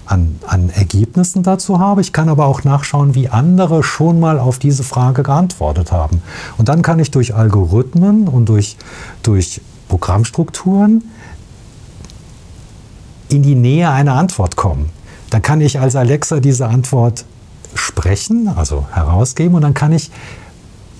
[0.07, 2.01] an, an Ergebnissen dazu habe.
[2.01, 6.23] Ich kann aber auch nachschauen, wie andere schon mal auf diese Frage geantwortet haben.
[6.57, 8.75] Und dann kann ich durch Algorithmen und durch,
[9.21, 9.61] durch
[9.95, 11.09] Programmstrukturen
[13.29, 14.89] in die Nähe einer Antwort kommen.
[15.29, 17.23] Dann kann ich als Alexa diese Antwort
[17.75, 20.11] sprechen, also herausgeben, und dann kann ich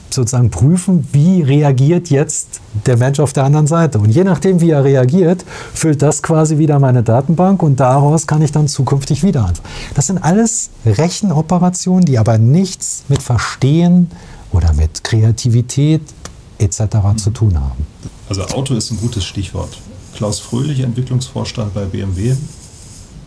[0.09, 3.99] sozusagen prüfen, wie reagiert jetzt der Mensch auf der anderen Seite.
[3.99, 8.41] Und je nachdem, wie er reagiert, füllt das quasi wieder meine Datenbank und daraus kann
[8.41, 9.69] ich dann zukünftig wieder antworten.
[9.93, 14.09] Das sind alles Rechenoperationen, die aber nichts mit Verstehen
[14.53, 16.01] oder mit Kreativität
[16.59, 16.77] etc.
[17.17, 17.94] zu tun haben.
[18.27, 19.77] Also Auto ist ein gutes Stichwort.
[20.15, 22.35] Klaus Fröhlich, Entwicklungsvorstand bei BMW,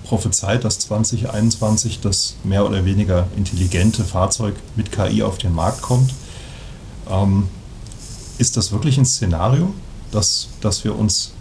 [0.05, 6.15] prophezeit, dass 2021 das mehr oder weniger intelligente Fahrzeug mit KI auf den Markt kommt.
[7.09, 7.49] Ähm,
[8.39, 9.73] ist das wirklich ein Szenario,
[10.11, 11.33] dass, dass wir uns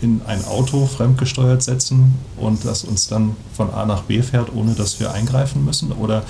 [0.00, 4.72] in ein Auto fremdgesteuert setzen und das uns dann von A nach B fährt, ohne
[4.72, 5.92] dass wir eingreifen müssen?
[5.92, 6.24] Oder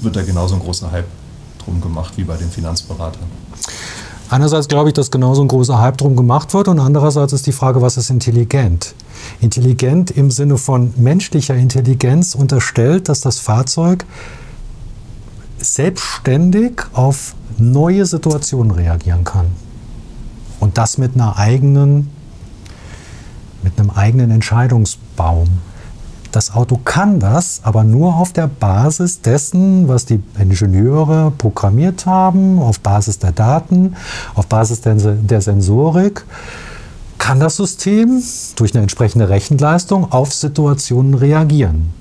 [0.00, 1.08] wird da genauso ein großer Hype
[1.64, 3.41] drum gemacht wie bei den Finanzberatern?
[4.32, 7.52] Einerseits glaube ich, dass genauso ein großer Hype drum gemacht wird und andererseits ist die
[7.52, 8.94] Frage, was ist intelligent?
[9.42, 14.06] Intelligent im Sinne von menschlicher Intelligenz unterstellt, dass das Fahrzeug
[15.58, 19.48] selbstständig auf neue Situationen reagieren kann.
[20.60, 22.10] Und das mit einer eigenen,
[23.62, 25.48] mit einem eigenen Entscheidungsbaum.
[26.32, 32.58] Das Auto kann das, aber nur auf der Basis dessen, was die Ingenieure programmiert haben,
[32.58, 33.94] auf Basis der Daten,
[34.34, 36.24] auf Basis der, der Sensorik,
[37.18, 38.22] kann das System
[38.56, 41.92] durch eine entsprechende Rechenleistung auf Situationen reagieren.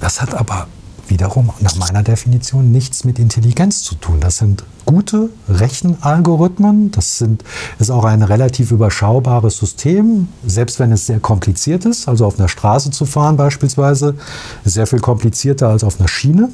[0.00, 0.66] Das hat aber
[1.14, 4.18] wiederum nach meiner Definition nichts mit Intelligenz zu tun.
[4.18, 6.90] Das sind gute Rechenalgorithmen.
[6.90, 7.44] Das sind,
[7.78, 12.08] ist auch ein relativ überschaubares System, selbst wenn es sehr kompliziert ist.
[12.08, 14.16] Also auf einer Straße zu fahren beispielsweise
[14.64, 16.48] ist sehr viel komplizierter als auf einer Schiene.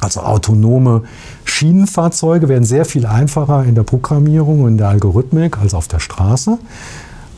[0.00, 1.02] Also autonome
[1.44, 6.00] Schienenfahrzeuge werden sehr viel einfacher in der Programmierung und in der Algorithmik als auf der
[6.00, 6.56] Straße.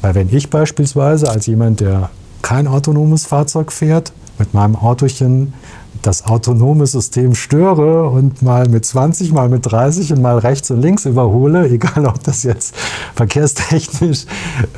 [0.00, 2.10] Weil wenn ich beispielsweise als jemand, der
[2.42, 5.54] kein autonomes Fahrzeug fährt, mit meinem Autochen
[6.02, 10.80] das autonome System störe und mal mit 20, mal mit 30 und mal rechts und
[10.80, 12.74] links überhole, egal ob das jetzt
[13.14, 14.26] verkehrstechnisch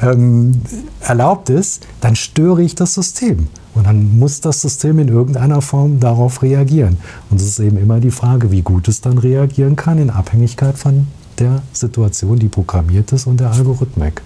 [0.02, 0.60] ähm,
[1.00, 3.48] erlaubt ist, dann störe ich das System.
[3.74, 6.96] Und dann muss das System in irgendeiner Form darauf reagieren.
[7.30, 10.76] Und es ist eben immer die Frage, wie gut es dann reagieren kann, in Abhängigkeit
[10.76, 11.06] von
[11.38, 14.22] der Situation, die programmiert ist und der Algorithmik.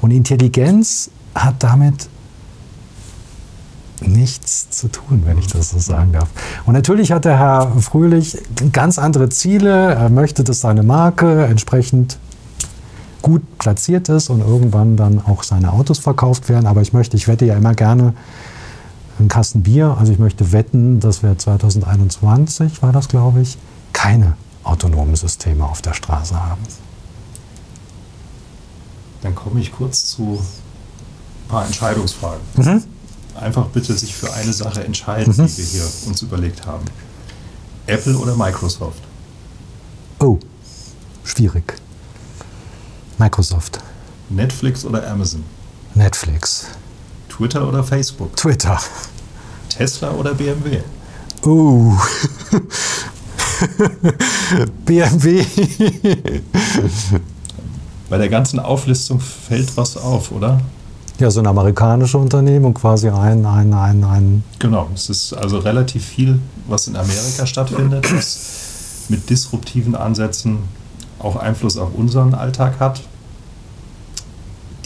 [0.00, 2.08] Und Intelligenz hat damit
[4.06, 6.28] nichts zu tun, wenn ich das so sagen darf.
[6.64, 8.38] Und natürlich hat der Herr Fröhlich
[8.72, 9.94] ganz andere Ziele.
[9.94, 12.18] Er möchte, dass seine Marke entsprechend
[13.22, 16.66] gut platziert ist und irgendwann dann auch seine Autos verkauft werden.
[16.66, 18.14] Aber ich möchte, ich wette ja immer gerne
[19.18, 19.96] einen Kasten Bier.
[19.98, 23.58] Also ich möchte wetten, dass wir 2021, war das glaube ich,
[23.92, 26.60] keine autonomen Systeme auf der Straße haben.
[29.22, 32.40] Dann komme ich kurz zu ein paar Entscheidungsfragen.
[32.56, 32.95] Mhm
[33.40, 35.46] einfach bitte sich für eine Sache entscheiden, mhm.
[35.46, 36.84] die wir hier uns überlegt haben.
[37.86, 39.02] Apple oder Microsoft?
[40.18, 40.38] Oh,
[41.24, 41.74] schwierig.
[43.18, 43.80] Microsoft.
[44.28, 45.44] Netflix oder Amazon?
[45.94, 46.66] Netflix.
[47.28, 48.36] Twitter oder Facebook?
[48.36, 48.80] Twitter.
[49.68, 50.80] Tesla oder BMW?
[51.42, 51.92] Oh.
[54.84, 55.44] BMW.
[58.08, 60.60] Bei der ganzen Auflistung fällt was auf, oder?
[61.18, 64.44] Ja, so ein amerikanisches Unternehmen und quasi ein, ein, ein, ein.
[64.58, 70.58] Genau, es ist also relativ viel, was in Amerika stattfindet, was mit disruptiven Ansätzen
[71.18, 73.00] auch Einfluss auf unseren Alltag hat.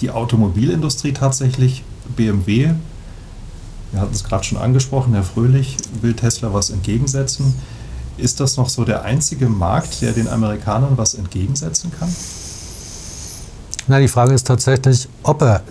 [0.01, 1.83] Die Automobilindustrie tatsächlich,
[2.17, 2.75] BMW,
[3.91, 7.55] wir hatten es gerade schon angesprochen, Herr Fröhlich will Tesla was entgegensetzen.
[8.17, 12.15] Ist das noch so der einzige Markt, der den Amerikanern was entgegensetzen kann?
[13.89, 15.63] Na, die Frage ist tatsächlich, ob er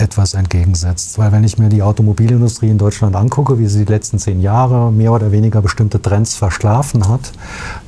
[0.00, 1.18] etwas entgegensetzt.
[1.18, 4.92] Weil wenn ich mir die Automobilindustrie in Deutschland angucke, wie sie die letzten zehn Jahre
[4.92, 7.32] mehr oder weniger bestimmte Trends verschlafen hat,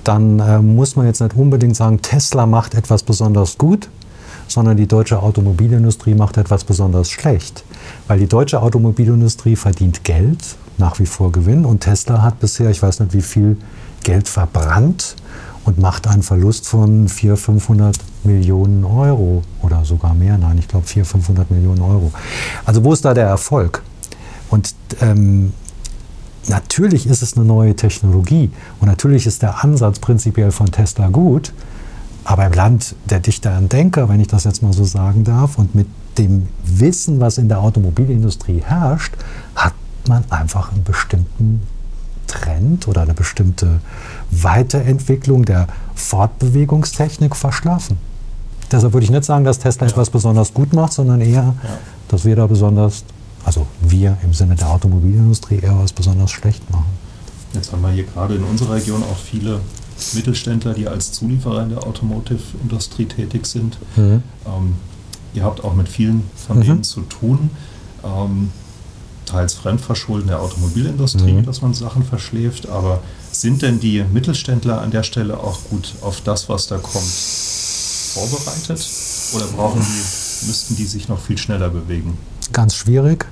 [0.05, 3.89] dann äh, muss man jetzt nicht unbedingt sagen, Tesla macht etwas besonders gut,
[4.49, 7.65] sondern die deutsche Automobilindustrie macht etwas besonders schlecht.
[8.09, 12.83] Weil die deutsche Automobilindustrie verdient Geld, nach wie vor Gewinn, und Tesla hat bisher, ich
[12.83, 13.57] weiß nicht wie viel
[14.03, 15.17] Geld verbrannt
[15.65, 20.39] und macht einen Verlust von 400, 500 Millionen Euro oder sogar mehr.
[20.39, 22.11] Nein, ich glaube 400, 500 Millionen Euro.
[22.65, 23.83] Also wo ist da der Erfolg?
[24.49, 25.53] Und ähm,
[26.49, 31.53] natürlich ist es eine neue Technologie und natürlich ist der Ansatz prinzipiell von Tesla gut.
[32.25, 35.59] Aber im Land der Dichter und Denker, wenn ich das jetzt mal so sagen darf,
[35.59, 35.87] und mit
[36.19, 39.15] dem Wissen, was in der Automobilindustrie herrscht,
[39.55, 39.73] hat
[40.07, 41.63] man einfach einen bestimmten
[42.31, 43.81] Trend oder eine bestimmte
[44.31, 45.67] Weiterentwicklung der
[45.97, 47.99] Fortbewegungstechnik verschlafen.
[48.71, 49.93] Deshalb würde ich nicht sagen, dass Tesla ja.
[49.93, 51.79] etwas besonders gut macht, sondern eher, ja.
[52.09, 53.05] dass wir da besonders,
[53.45, 56.87] also wir im Sinne der Automobilindustrie eher was besonders schlecht machen.
[57.53, 59.61] Jetzt haben wir hier gerade in unserer Region auch viele
[60.15, 63.77] Mittelständler, die als Zulieferer in der Automotive-Industrie tätig sind.
[63.97, 64.23] Mhm.
[64.47, 64.75] Ähm,
[65.35, 66.63] ihr habt auch mit vielen von mhm.
[66.63, 67.51] denen zu tun.
[68.05, 68.51] Ähm,
[69.31, 71.45] teils Fremdverschulden der Automobilindustrie, mhm.
[71.45, 72.69] dass man Sachen verschläft.
[72.69, 73.01] Aber
[73.33, 77.05] sind denn die Mittelständler an der Stelle auch gut auf das, was da kommt,
[78.15, 78.89] vorbereitet?
[79.35, 82.19] Oder brauchen die, müssten die sich noch viel schneller bewegen?
[82.53, 83.27] Ganz schwierig,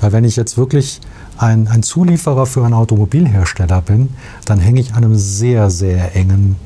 [0.00, 1.00] weil wenn ich jetzt wirklich
[1.38, 4.08] ein, ein Zulieferer für einen Automobilhersteller bin,
[4.44, 6.56] dann hänge ich an einem sehr, sehr engen,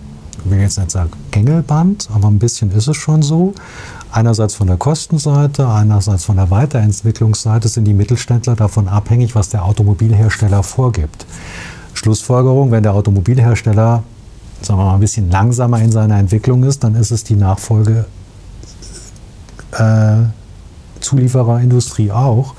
[0.44, 3.54] will jetzt nicht sagen Gängelband, aber ein bisschen ist es schon so.
[4.12, 9.64] Einerseits von der Kostenseite, einerseits von der Weiterentwicklungsseite sind die Mittelständler davon abhängig, was der
[9.64, 11.26] Automobilhersteller vorgibt.
[11.94, 14.02] Schlussfolgerung, wenn der Automobilhersteller
[14.62, 18.04] sagen wir mal, ein bisschen langsamer in seiner Entwicklung ist, dann ist es die Nachfolge
[19.72, 20.16] äh,
[21.00, 22.54] Zuliefererindustrie auch.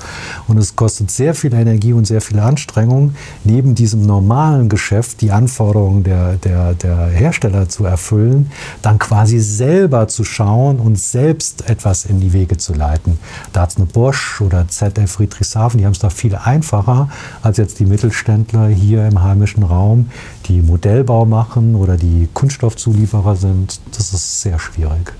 [0.48, 5.32] Und es kostet sehr viel Energie und sehr viel Anstrengung, neben diesem normalen Geschäft die
[5.32, 8.52] Anforderungen der, der, der Hersteller zu erfüllen,
[8.82, 13.20] dann quasi selber zu schauen und selbst etwas in die Wege zu leiten.
[13.54, 17.10] Da hat es eine Bosch oder ZF Friedrichshafen, die haben es da viel einfacher
[17.42, 20.10] als jetzt die Mittelständler hier im heimischen Raum,
[20.48, 23.80] die Modellbau machen oder die Kunststoffzulieferer sind.
[23.96, 25.14] Das ist sehr schwierig.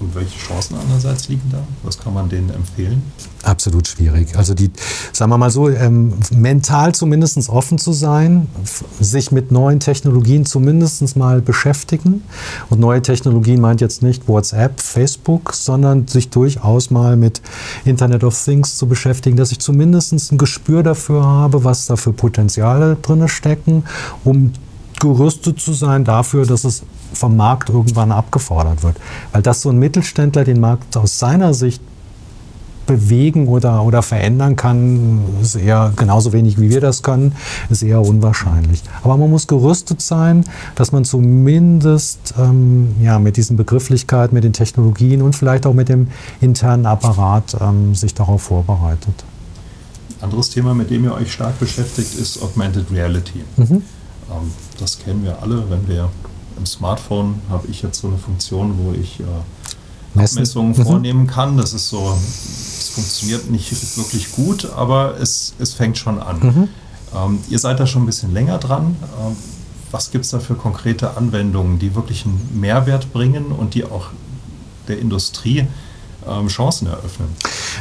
[0.00, 1.58] Und welche Chancen andererseits liegen da?
[1.82, 3.02] Was kann man denen empfehlen?
[3.42, 4.36] Absolut schwierig.
[4.36, 4.70] Also die,
[5.12, 8.48] sagen wir mal so, ähm, mental zumindest offen zu sein,
[9.00, 12.22] sich mit neuen Technologien zumindest mal beschäftigen.
[12.70, 17.40] Und neue Technologien meint jetzt nicht WhatsApp, Facebook, sondern sich durchaus mal mit
[17.84, 22.12] Internet of Things zu beschäftigen, dass ich zumindest ein Gespür dafür habe, was da für
[22.12, 23.84] Potenziale drin stecken,
[24.24, 24.52] um
[25.00, 26.82] gerüstet zu sein dafür, dass es
[27.12, 28.96] vom Markt irgendwann abgefordert wird.
[29.32, 31.82] Weil dass so ein Mittelständler den Markt aus seiner Sicht
[32.88, 37.32] bewegen oder, oder verändern kann, ist eher genauso wenig wie wir das können,
[37.68, 38.82] ist eher unwahrscheinlich.
[39.04, 40.44] Aber man muss gerüstet sein,
[40.74, 45.88] dass man zumindest ähm, ja, mit diesen Begrifflichkeiten, mit den Technologien und vielleicht auch mit
[45.88, 46.08] dem
[46.40, 49.24] internen Apparat ähm, sich darauf vorbereitet.
[50.20, 53.44] Anderes Thema, mit dem ihr euch stark beschäftigt, ist Augmented Reality.
[53.56, 53.82] Mhm.
[54.30, 56.08] Ähm, das kennen wir alle, wenn wir
[56.56, 59.24] im Smartphone habe ich jetzt so eine Funktion, wo ich äh,
[60.14, 60.84] Messungen mhm.
[60.84, 61.56] vornehmen kann.
[61.56, 62.16] Das ist so,
[62.78, 66.40] es funktioniert nicht wirklich gut, aber es, es fängt schon an.
[66.40, 66.68] Mhm.
[67.14, 68.96] Ähm, ihr seid da schon ein bisschen länger dran.
[69.24, 69.36] Ähm,
[69.90, 74.08] was gibt es da für konkrete Anwendungen, die wirklich einen Mehrwert bringen und die auch
[74.86, 75.66] der Industrie
[76.28, 77.28] ähm, Chancen eröffnen?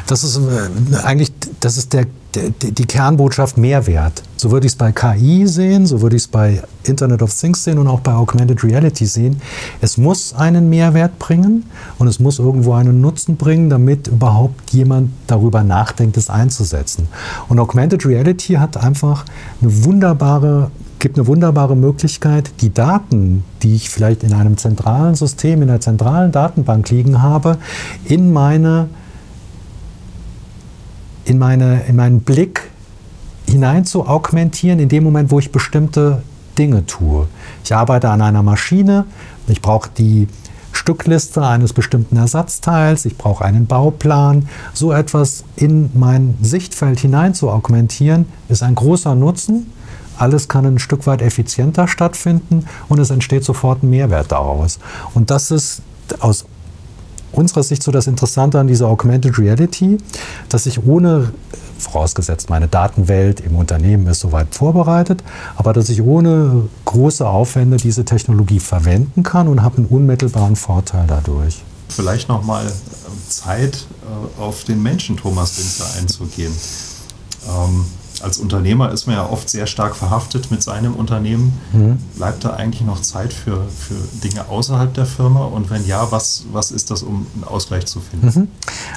[0.06, 2.06] Das ist äh, eigentlich, das ist der,
[2.36, 4.24] die Kernbotschaft Mehrwert.
[4.36, 7.64] So würde ich es bei KI sehen, so würde ich es bei Internet of Things
[7.64, 9.42] sehen und auch bei Augmented Reality sehen.
[9.82, 11.66] Es muss einen Mehrwert bringen
[11.98, 17.08] und es muss irgendwo einen Nutzen bringen, damit überhaupt jemand darüber nachdenkt, es einzusetzen.
[17.50, 19.26] Und Augmented Reality hat einfach
[19.62, 20.70] eine wunderbare
[21.00, 25.80] gibt eine wunderbare Möglichkeit, die Daten, die ich vielleicht in einem zentralen System, in einer
[25.80, 27.58] zentralen Datenbank liegen habe,
[28.06, 28.90] in meine
[31.28, 32.70] in, meine, in meinen Blick
[33.48, 36.22] hinein zu augmentieren, in dem Moment, wo ich bestimmte
[36.58, 37.28] Dinge tue.
[37.64, 39.06] Ich arbeite an einer Maschine,
[39.48, 40.28] ich brauche die
[40.72, 44.48] Stückliste eines bestimmten Ersatzteils, ich brauche einen Bauplan.
[44.74, 49.68] So etwas in mein Sichtfeld hinein zu augmentieren, ist ein großer Nutzen
[50.20, 54.80] alles kann ein Stück weit effizienter stattfinden und es entsteht sofort ein Mehrwert daraus.
[55.14, 55.84] Und das ist
[56.20, 56.46] aus
[57.38, 59.98] unserer Sicht so das Interessante an dieser Augmented Reality,
[60.50, 61.32] dass ich ohne,
[61.78, 65.24] vorausgesetzt meine Datenwelt im Unternehmen ist soweit vorbereitet,
[65.56, 71.06] aber dass ich ohne große Aufwände diese Technologie verwenden kann und habe einen unmittelbaren Vorteil
[71.08, 71.64] dadurch.
[71.90, 72.72] Vielleicht nochmal ähm,
[73.30, 76.54] Zeit äh, auf den Menschen Thomas Winkler einzugehen.
[77.48, 77.86] Ähm,
[78.24, 81.54] als Unternehmer ist man ja oft sehr stark verhaftet mit seinem Unternehmen.
[81.74, 81.98] Mhm.
[82.16, 85.46] Bleibt da eigentlich noch Zeit für, für Dinge außerhalb der Firma?
[85.46, 88.40] Und wenn ja, was, was ist das, um einen Ausgleich zu finden?
[88.40, 88.48] Mhm.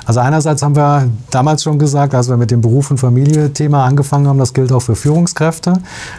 [0.05, 4.27] Also einerseits haben wir damals schon gesagt, als wir mit dem Beruf und Familie-Thema angefangen
[4.29, 5.75] haben, das gilt auch für Führungskräfte.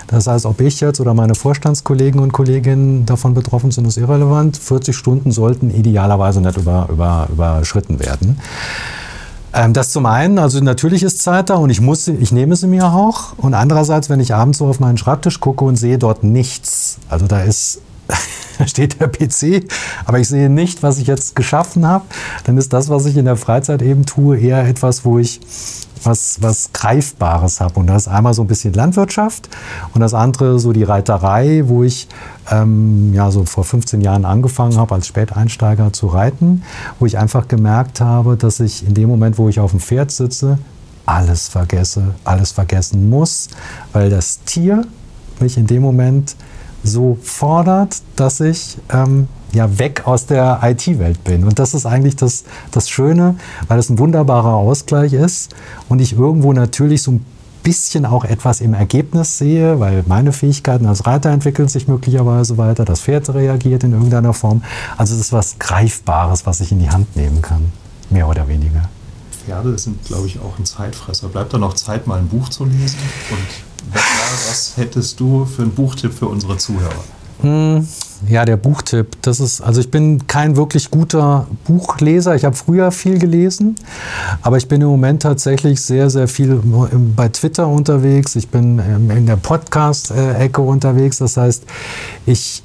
[0.08, 4.58] Das heißt, ob ich jetzt oder meine Vorstandskollegen und Kolleginnen davon betroffen sind, ist irrelevant.
[4.58, 8.39] 40 Stunden sollten idealerweise nicht über, über, überschritten werden.
[9.54, 12.68] Ähm, das zum einen, also natürlich ist Zeit da und ich muss, ich nehme sie
[12.68, 13.34] mir auch.
[13.38, 17.28] Und andererseits, wenn ich abends so auf meinen Schreibtisch gucke und sehe dort nichts, also
[17.28, 17.82] da ist
[18.58, 19.66] da steht der PC,
[20.06, 22.06] aber ich sehe nicht, was ich jetzt geschaffen habe,
[22.43, 25.39] dann ist das, was ich in der Freizeit eben tue, eher etwas, wo ich
[26.04, 27.80] was, was Greifbares habe.
[27.80, 29.49] Und das ist einmal so ein bisschen Landwirtschaft
[29.93, 32.08] und das andere so die Reiterei, wo ich
[32.49, 36.64] ähm, ja so vor 15 Jahren angefangen habe, als Späteinsteiger zu reiten,
[36.99, 40.12] wo ich einfach gemerkt habe, dass ich in dem Moment, wo ich auf dem Pferd
[40.12, 40.58] sitze,
[41.06, 43.49] alles vergesse, alles vergessen muss,
[43.93, 44.86] weil das Tier
[45.39, 46.36] mich in dem Moment
[46.84, 51.43] so fordert, dass ich ähm, ja weg aus der IT-Welt bin.
[51.43, 53.36] Und das ist eigentlich das, das Schöne,
[53.67, 55.53] weil es ein wunderbarer Ausgleich ist
[55.89, 57.25] und ich irgendwo natürlich so ein
[57.63, 62.86] bisschen auch etwas im Ergebnis sehe, weil meine Fähigkeiten als Reiter entwickeln sich möglicherweise weiter,
[62.86, 64.63] das Pferd reagiert in irgendeiner Form.
[64.97, 67.71] Also es ist was Greifbares, was ich in die Hand nehmen kann,
[68.09, 68.89] mehr oder weniger.
[69.45, 71.27] Pferde sind, glaube ich, auch ein Zeitfresser.
[71.27, 72.97] Bleibt da noch Zeit, mal ein Buch zu lesen?
[73.32, 77.03] Und was hättest du für einen Buchtipp für unsere Zuhörer?
[77.41, 77.88] Hm,
[78.27, 79.17] ja, der Buchtipp.
[79.23, 82.36] Das ist, also ich bin kein wirklich guter Buchleser.
[82.36, 83.75] Ich habe früher viel gelesen,
[84.43, 86.61] aber ich bin im Moment tatsächlich sehr, sehr viel
[87.15, 88.36] bei Twitter unterwegs.
[88.36, 88.79] Ich bin
[89.09, 91.17] in der Podcast-Ecke unterwegs.
[91.17, 91.63] Das heißt,
[92.27, 92.61] ich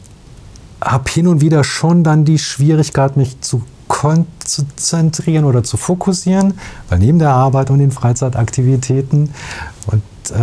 [0.83, 6.59] habe hin und wieder schon dann die Schwierigkeit, mich zu konzentrieren oder zu fokussieren,
[6.91, 9.31] weil neben der Arbeit und den Freizeitaktivitäten
[9.87, 10.37] und äh,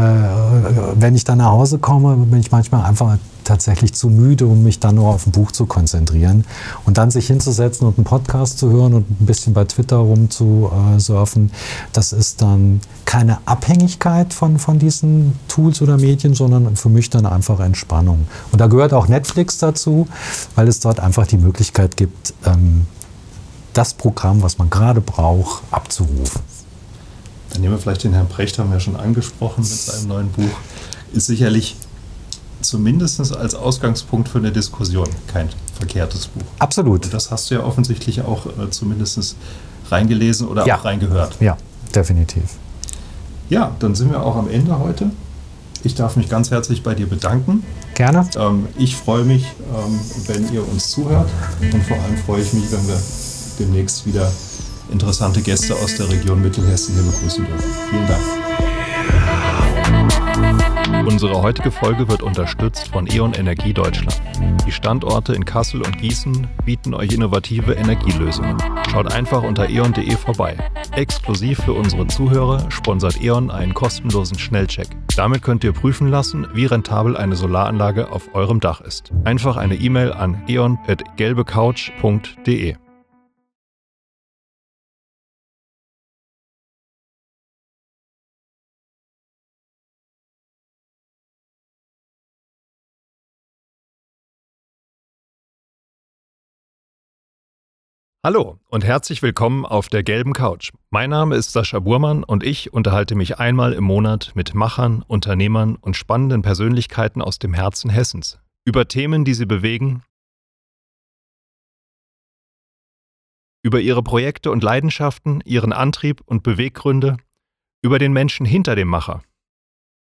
[0.96, 4.80] wenn ich dann nach Hause komme, bin ich manchmal einfach tatsächlich zu müde, um mich
[4.80, 6.46] dann nur auf ein Buch zu konzentrieren.
[6.86, 11.52] Und dann sich hinzusetzen und einen Podcast zu hören und ein bisschen bei Twitter rumzusurfen,
[11.92, 17.26] das ist dann keine Abhängigkeit von, von diesen Tools oder Medien, sondern für mich dann
[17.26, 18.28] einfach Entspannung.
[18.52, 20.08] Und da gehört auch Netflix dazu,
[20.56, 22.88] weil es dort einfach die Möglichkeit gibt, ähm,
[23.74, 26.53] das Programm, was man gerade braucht, abzurufen.
[27.54, 30.30] Dann nehmen wir vielleicht den Herrn Precht, haben wir ja schon angesprochen mit seinem neuen
[30.32, 30.50] Buch.
[31.14, 31.76] Ist sicherlich
[32.62, 36.44] zumindest als Ausgangspunkt für eine Diskussion kein verkehrtes Buch.
[36.60, 37.06] Absolut.
[37.06, 39.36] Und das hast du ja offensichtlich auch äh, zumindest
[39.92, 40.80] reingelesen oder ja.
[40.80, 41.38] auch reingehört.
[41.40, 41.58] Ja,
[41.94, 42.44] definitiv.
[43.50, 45.12] Ja, dann sind wir auch am Ende heute.
[45.84, 47.64] Ich darf mich ganz herzlich bei dir bedanken.
[47.94, 48.28] Gerne.
[48.38, 49.46] Ähm, ich freue mich,
[49.76, 51.30] ähm, wenn ihr uns zuhört
[51.62, 53.00] und vor allem freue ich mich, wenn wir
[53.60, 54.32] demnächst wieder
[54.94, 57.70] interessante Gäste aus der Region Mittelhessen hier begrüßen dürfen.
[57.90, 58.24] Vielen Dank.
[61.06, 64.22] Unsere heutige Folge wird unterstützt von E.ON Energie Deutschland.
[64.66, 68.56] Die Standorte in Kassel und Gießen bieten euch innovative Energielösungen.
[68.90, 70.56] Schaut einfach unter eon.de vorbei.
[70.92, 74.88] Exklusiv für unsere Zuhörer sponsert E.ON einen kostenlosen Schnellcheck.
[75.18, 79.12] Damit könnt ihr prüfen lassen, wie rentabel eine Solaranlage auf eurem Dach ist.
[79.26, 82.76] Einfach eine E-Mail an eon.gelbecouch.de.
[98.26, 100.72] Hallo und herzlich willkommen auf der gelben Couch.
[100.90, 105.76] Mein Name ist Sascha Burmann und ich unterhalte mich einmal im Monat mit Machern, Unternehmern
[105.76, 110.04] und spannenden Persönlichkeiten aus dem Herzen Hessens über Themen, die sie bewegen,
[113.62, 117.18] über ihre Projekte und Leidenschaften, ihren Antrieb und Beweggründe,
[117.82, 119.22] über den Menschen hinter dem Macher,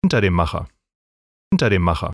[0.02, 0.68] hinter dem Macher,
[1.50, 2.08] hinter dem Macher.